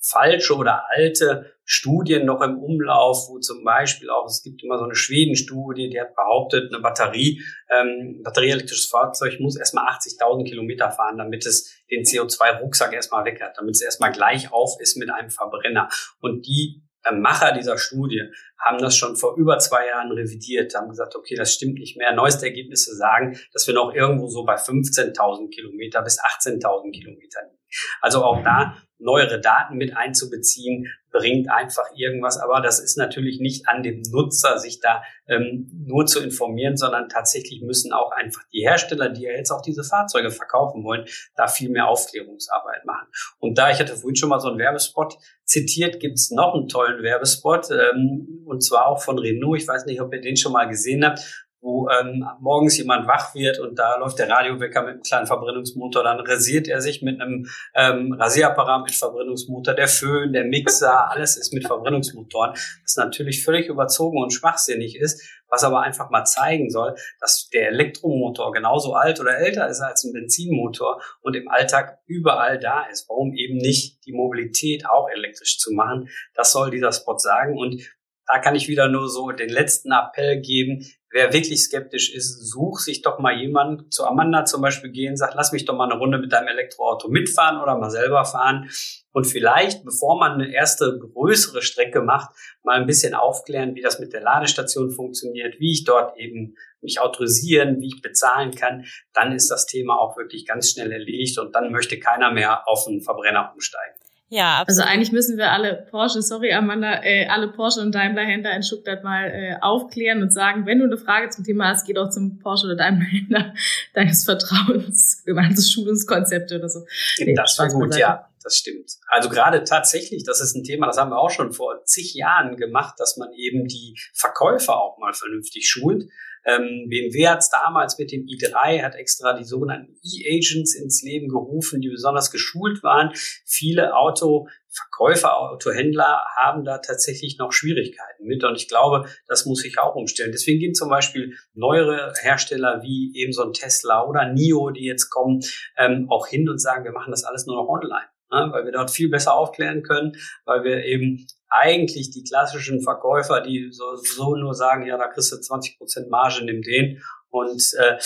[0.00, 4.84] falsche oder alte Studien noch im Umlauf, wo zum Beispiel auch, es gibt immer so
[4.84, 11.18] eine Schweden-Studie, die hat behauptet, eine Batterie, ähm, batterieelektrisches Fahrzeug muss erstmal 80.000 Kilometer fahren,
[11.18, 15.28] damit es den CO2-Rucksack erstmal weg hat, damit es erstmal gleich auf ist mit einem
[15.28, 15.90] Verbrenner.
[16.22, 18.22] Und die Macher dieser Studie
[18.58, 22.12] haben das schon vor über zwei Jahren revidiert, haben gesagt, okay, das stimmt nicht mehr.
[22.12, 27.57] Neueste Ergebnisse sagen, dass wir noch irgendwo so bei 15.000 Kilometer bis 18.000 Kilometer liegen.
[28.00, 32.38] Also auch da neuere Daten mit einzubeziehen, bringt einfach irgendwas.
[32.38, 37.08] Aber das ist natürlich nicht an dem Nutzer, sich da ähm, nur zu informieren, sondern
[37.08, 41.46] tatsächlich müssen auch einfach die Hersteller, die ja jetzt auch diese Fahrzeuge verkaufen wollen, da
[41.46, 43.08] viel mehr Aufklärungsarbeit machen.
[43.38, 47.02] Und da, ich hatte vorhin schon mal so einen Werbespot zitiert, gibt's noch einen tollen
[47.02, 49.62] Werbespot, ähm, und zwar auch von Renault.
[49.62, 53.34] Ich weiß nicht, ob ihr den schon mal gesehen habt, wo ähm, morgens jemand wach
[53.34, 57.20] wird und da läuft der Radiowecker mit einem kleinen Verbrennungsmotor, dann rasiert er sich mit
[57.20, 63.44] einem ähm, Rasierapparat mit Verbrennungsmotor, der Föhn, der Mixer, alles ist mit Verbrennungsmotoren, was natürlich
[63.44, 68.94] völlig überzogen und schwachsinnig ist, was aber einfach mal zeigen soll, dass der Elektromotor genauso
[68.94, 73.08] alt oder älter ist als ein Benzinmotor und im Alltag überall da ist.
[73.08, 76.08] Warum eben nicht die Mobilität auch elektrisch zu machen?
[76.34, 77.82] Das soll dieser Spot sagen und
[78.28, 80.86] da kann ich wieder nur so den letzten Appell geben.
[81.10, 85.34] Wer wirklich skeptisch ist, such sich doch mal jemanden zu Amanda zum Beispiel gehen, sagt,
[85.34, 88.68] lass mich doch mal eine Runde mit deinem Elektroauto mitfahren oder mal selber fahren.
[89.12, 92.30] Und vielleicht, bevor man eine erste größere Strecke macht,
[92.62, 97.00] mal ein bisschen aufklären, wie das mit der Ladestation funktioniert, wie ich dort eben mich
[97.00, 98.84] autorisieren, wie ich bezahlen kann.
[99.14, 102.86] Dann ist das Thema auch wirklich ganz schnell erledigt und dann möchte keiner mehr auf
[102.86, 103.98] einen Verbrenner umsteigen.
[104.30, 104.68] Ja, absolut.
[104.68, 109.02] Also eigentlich müssen wir alle Porsche, sorry Amanda, äh, alle Porsche und Daimler-Händler in Stuttgart
[109.02, 112.38] mal äh, aufklären und sagen, wenn du eine Frage zum Thema hast, geh doch zum
[112.38, 113.54] Porsche oder Daimler-Händler
[113.94, 116.84] deines Vertrauens, gemeinsames Schulungskonzepte oder so.
[117.18, 118.28] Nee, das war gut, ja.
[118.42, 118.92] Das stimmt.
[119.08, 122.56] Also gerade tatsächlich, das ist ein Thema, das haben wir auch schon vor zig Jahren
[122.56, 126.08] gemacht, dass man eben die Verkäufer auch mal vernünftig schult.
[126.44, 131.80] Ähm, BMW hat damals mit dem i3, hat extra die sogenannten E-Agents ins Leben gerufen,
[131.80, 133.10] die besonders geschult waren.
[133.44, 138.44] Viele Autoverkäufer, Autohändler haben da tatsächlich noch Schwierigkeiten mit.
[138.44, 140.32] Und ich glaube, das muss sich auch umstellen.
[140.32, 145.10] Deswegen gehen zum Beispiel neuere Hersteller wie eben so ein Tesla oder NIO, die jetzt
[145.10, 145.40] kommen,
[145.76, 148.06] ähm, auch hin und sagen, wir machen das alles nur noch online.
[148.30, 150.12] Ne, weil wir dort viel besser aufklären können,
[150.44, 155.32] weil wir eben eigentlich die klassischen Verkäufer, die so, so nur sagen, ja, da kriegst
[155.32, 157.98] du 20 Prozent Marge, nimm den und äh,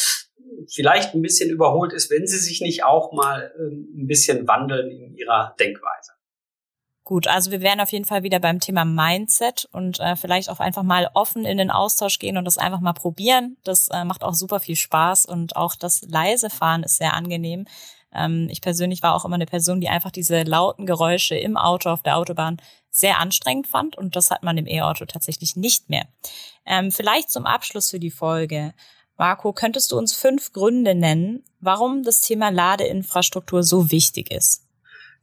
[0.68, 4.90] vielleicht ein bisschen überholt ist, wenn sie sich nicht auch mal äh, ein bisschen wandeln
[4.90, 6.12] in ihrer Denkweise.
[7.04, 10.60] Gut, also wir werden auf jeden Fall wieder beim Thema Mindset und äh, vielleicht auch
[10.60, 13.56] einfach mal offen in den Austausch gehen und das einfach mal probieren.
[13.64, 17.66] Das äh, macht auch super viel Spaß und auch das leise Fahren ist sehr angenehm.
[18.14, 21.90] Ähm, ich persönlich war auch immer eine Person, die einfach diese lauten Geräusche im Auto
[21.90, 22.58] auf der Autobahn
[22.90, 26.06] sehr anstrengend fand und das hat man im E-Auto tatsächlich nicht mehr.
[26.66, 28.74] Ähm, vielleicht zum Abschluss für die Folge.
[29.16, 34.66] Marco, könntest du uns fünf Gründe nennen, warum das Thema Ladeinfrastruktur so wichtig ist?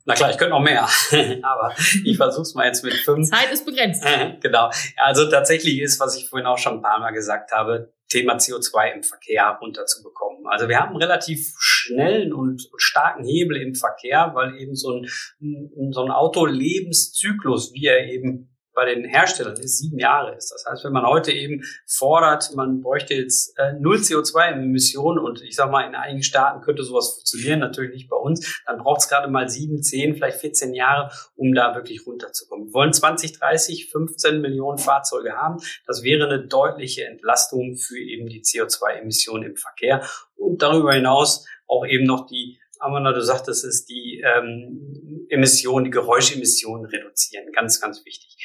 [0.06, 0.88] Na klar, ich könnte noch mehr,
[1.44, 3.30] aber ich versuche es mal jetzt mit fünf.
[3.30, 4.04] Zeit ist begrenzt.
[4.42, 4.72] genau.
[4.98, 8.94] Also tatsächlich ist, was ich vorhin auch schon ein paar Mal gesagt habe, Thema CO2
[8.94, 10.48] im Verkehr runterzubekommen.
[10.48, 11.54] Also wir haben relativ
[11.90, 18.08] schnellen und starken Hebel im Verkehr, weil eben so ein, so ein Autolebenszyklus, wie er
[18.08, 18.50] eben
[18.80, 20.52] bei den Herstellern ist, sieben Jahre ist.
[20.52, 25.56] Das heißt, wenn man heute eben fordert, man bräuchte jetzt äh, null CO2-Emissionen und ich
[25.56, 29.10] sage mal, in einigen Staaten könnte sowas funktionieren, natürlich nicht bei uns, dann braucht es
[29.10, 32.68] gerade mal sieben, zehn, vielleicht 14 Jahre, um da wirklich runterzukommen.
[32.68, 35.58] Wir wollen 2030 15 Millionen Fahrzeuge haben.
[35.86, 40.08] Das wäre eine deutliche Entlastung für eben die CO2-Emissionen im Verkehr
[40.38, 45.92] und darüber hinaus auch eben noch die Amanda, du sagtest es, die ähm, Emissionen, die
[45.92, 47.52] Geräuschemissionen reduzieren.
[47.52, 48.38] Ganz, ganz wichtig.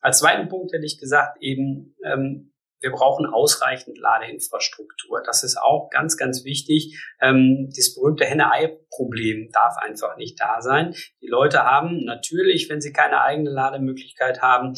[0.00, 5.20] Als zweiten Punkt hätte ich gesagt, eben, ähm, wir brauchen ausreichend Ladeinfrastruktur.
[5.24, 7.02] Das ist auch ganz, ganz wichtig.
[7.20, 10.94] Ähm, das berühmte Henne-Ei-Problem darf einfach nicht da sein.
[11.20, 14.74] Die Leute haben natürlich, wenn sie keine eigene Lademöglichkeit haben,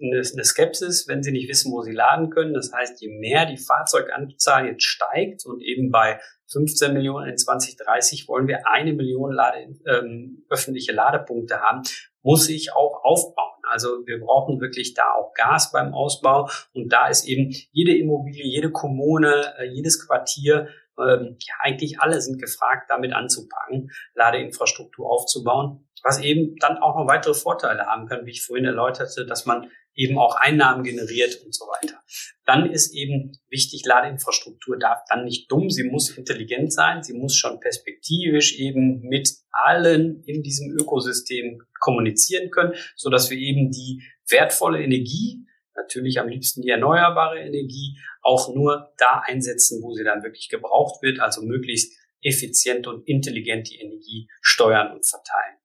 [0.00, 2.54] eine Skepsis, wenn sie nicht wissen, wo sie laden können.
[2.54, 6.20] Das heißt, je mehr die Fahrzeuganzahl jetzt steigt und eben bei
[6.50, 11.82] 15 Millionen in 2030 wollen wir eine Million Lade, ähm, öffentliche Ladepunkte haben,
[12.22, 13.62] muss ich auch aufbauen.
[13.70, 18.44] Also wir brauchen wirklich da auch Gas beim Ausbau und da ist eben jede Immobilie,
[18.44, 20.68] jede Kommune, äh, jedes Quartier
[20.98, 27.06] ähm, ja, eigentlich alle sind gefragt, damit anzupacken, Ladeinfrastruktur aufzubauen, was eben dann auch noch
[27.06, 31.52] weitere Vorteile haben kann, wie ich vorhin erläuterte, dass man eben auch Einnahmen generiert und
[31.52, 32.00] so weiter.
[32.46, 37.34] Dann ist eben wichtig, Ladeinfrastruktur darf dann nicht dumm, sie muss intelligent sein, sie muss
[37.34, 44.02] schon perspektivisch eben mit allen in diesem Ökosystem kommunizieren können, so dass wir eben die
[44.30, 45.44] wertvolle Energie,
[45.74, 51.02] natürlich am liebsten die erneuerbare Energie, auch nur da einsetzen, wo sie dann wirklich gebraucht
[51.02, 51.92] wird, also möglichst
[52.22, 55.56] effizient und intelligent die Energie steuern und verteilen.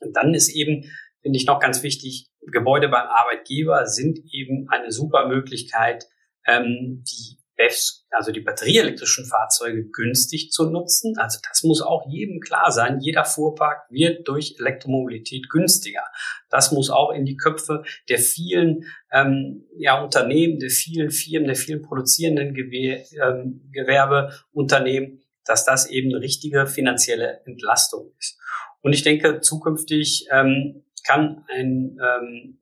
[0.00, 0.90] Und dann ist eben,
[1.28, 6.06] finde ich noch ganz wichtig, Gebäude beim Arbeitgeber sind eben eine super Möglichkeit,
[6.46, 11.18] ähm, die BEFs, also die batterieelektrischen Fahrzeuge, günstig zu nutzen.
[11.18, 13.00] Also das muss auch jedem klar sein.
[13.00, 16.04] Jeder Fuhrpark wird durch Elektromobilität günstiger.
[16.48, 21.56] Das muss auch in die Köpfe der vielen ähm, ja, Unternehmen, der vielen Firmen, der
[21.56, 28.38] vielen produzierenden Gewer ähm, Gewerbeunternehmen, dass das eben eine richtige finanzielle Entlastung ist.
[28.80, 32.60] Und ich denke, zukünftig ähm, kann ein, ähm,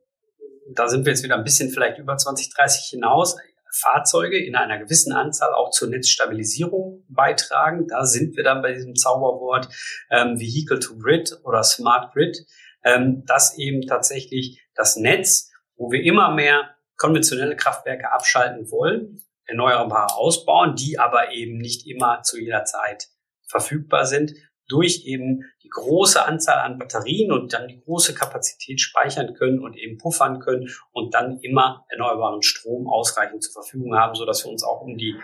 [0.73, 3.37] da sind wir jetzt wieder ein bisschen vielleicht über 2030 hinaus,
[3.73, 7.87] Fahrzeuge in einer gewissen Anzahl auch zur Netzstabilisierung beitragen.
[7.89, 9.69] Da sind wir dann bei diesem Zauberwort
[10.11, 12.39] ähm, Vehicle to Grid oder Smart Grid,
[12.85, 20.17] ähm, dass eben tatsächlich das Netz, wo wir immer mehr konventionelle Kraftwerke abschalten wollen, erneuerbare
[20.17, 23.09] ausbauen, die aber eben nicht immer zu jeder Zeit
[23.49, 24.33] verfügbar sind,
[24.69, 29.77] durch eben die große Anzahl an Batterien und dann die große Kapazität speichern können und
[29.77, 34.51] eben puffern können und dann immer erneuerbaren Strom ausreichend zur Verfügung haben, so dass wir
[34.51, 35.17] uns auch um die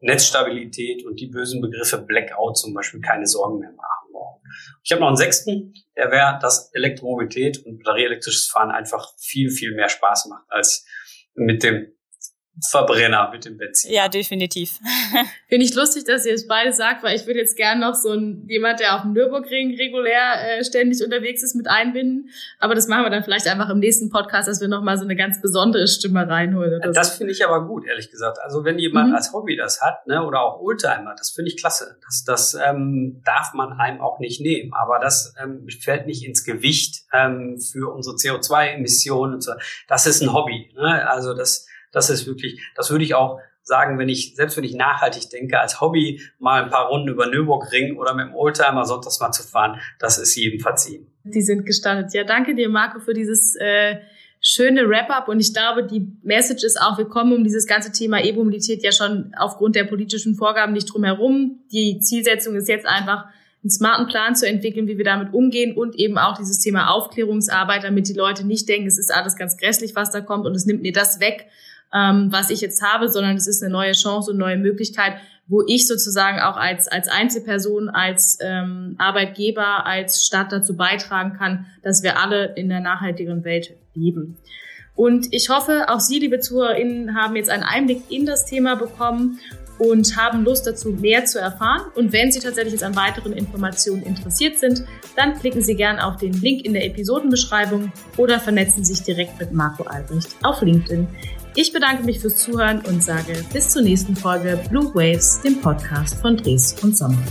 [0.00, 4.42] Netzstabilität und die bösen Begriffe Blackout zum Beispiel keine Sorgen mehr machen brauchen.
[4.82, 9.74] Ich habe noch einen sechsten, der wäre, dass Elektromobilität und batterieelektrisches Fahren einfach viel, viel
[9.74, 10.84] mehr Spaß macht als
[11.34, 11.92] mit dem
[12.60, 13.92] Verbrenner mit dem Benzin.
[13.92, 14.78] Ja, definitiv.
[15.48, 18.10] Finde ich lustig, dass ihr es beide sagt, weil ich würde jetzt gerne noch so
[18.10, 22.28] ein, jemand, der auf dem Nürburgring regulär äh, ständig unterwegs ist, mit einbinden.
[22.58, 25.16] Aber das machen wir dann vielleicht einfach im nächsten Podcast, dass wir nochmal so eine
[25.16, 26.74] ganz besondere Stimme reinholen.
[26.74, 27.18] Oder das so.
[27.18, 28.38] finde ich aber gut, ehrlich gesagt.
[28.42, 29.14] Also wenn jemand mhm.
[29.14, 31.96] als Hobby das hat, ne, oder auch Oldtimer, das finde ich klasse.
[32.04, 34.72] Das, das ähm, darf man einem auch nicht nehmen.
[34.74, 39.40] Aber das ähm, fällt nicht ins Gewicht ähm, für unsere CO2-Emissionen.
[39.40, 39.52] So.
[39.88, 40.70] Das ist ein Hobby.
[40.76, 41.08] Ne?
[41.08, 44.74] Also das das ist wirklich, das würde ich auch sagen, wenn ich, selbst wenn ich
[44.74, 49.20] nachhaltig denke, als Hobby mal ein paar Runden über Nürburgring oder mit dem Oldtimer sonntags
[49.20, 51.06] mal zu fahren, das ist jedem verziehen.
[51.24, 52.12] Die sind gestartet.
[52.12, 53.98] Ja, danke dir, Marco, für dieses äh,
[54.40, 55.28] schöne Wrap-up.
[55.28, 58.90] Und ich glaube, die Message ist auch, wir kommen um dieses ganze Thema E-Mobilität ja
[58.90, 61.60] schon aufgrund der politischen Vorgaben nicht drum herum.
[61.70, 63.26] Die Zielsetzung ist jetzt einfach,
[63.62, 67.84] einen smarten Plan zu entwickeln, wie wir damit umgehen und eben auch dieses Thema Aufklärungsarbeit,
[67.84, 70.66] damit die Leute nicht denken, es ist alles ganz grässlich, was da kommt und es
[70.66, 71.46] nimmt mir das weg,
[71.94, 75.14] ähm, was ich jetzt habe, sondern es ist eine neue Chance und neue Möglichkeit,
[75.46, 81.66] wo ich sozusagen auch als, als Einzelperson, als ähm, Arbeitgeber, als Stadt dazu beitragen kann,
[81.82, 84.38] dass wir alle in der nachhaltigeren Welt leben.
[84.94, 89.40] Und ich hoffe, auch Sie, liebe ZuhörerInnen, haben jetzt einen Einblick in das Thema bekommen
[89.78, 91.82] und haben Lust dazu, mehr zu erfahren.
[91.94, 94.84] Und wenn Sie tatsächlich jetzt an weiteren Informationen interessiert sind,
[95.16, 99.52] dann klicken Sie gerne auf den Link in der Episodenbeschreibung oder vernetzen sich direkt mit
[99.52, 101.08] Marco Albrecht auf LinkedIn.
[101.54, 106.14] Ich bedanke mich fürs Zuhören und sage bis zur nächsten Folge Blue Waves, dem Podcast
[106.14, 107.22] von Dres und Sommer.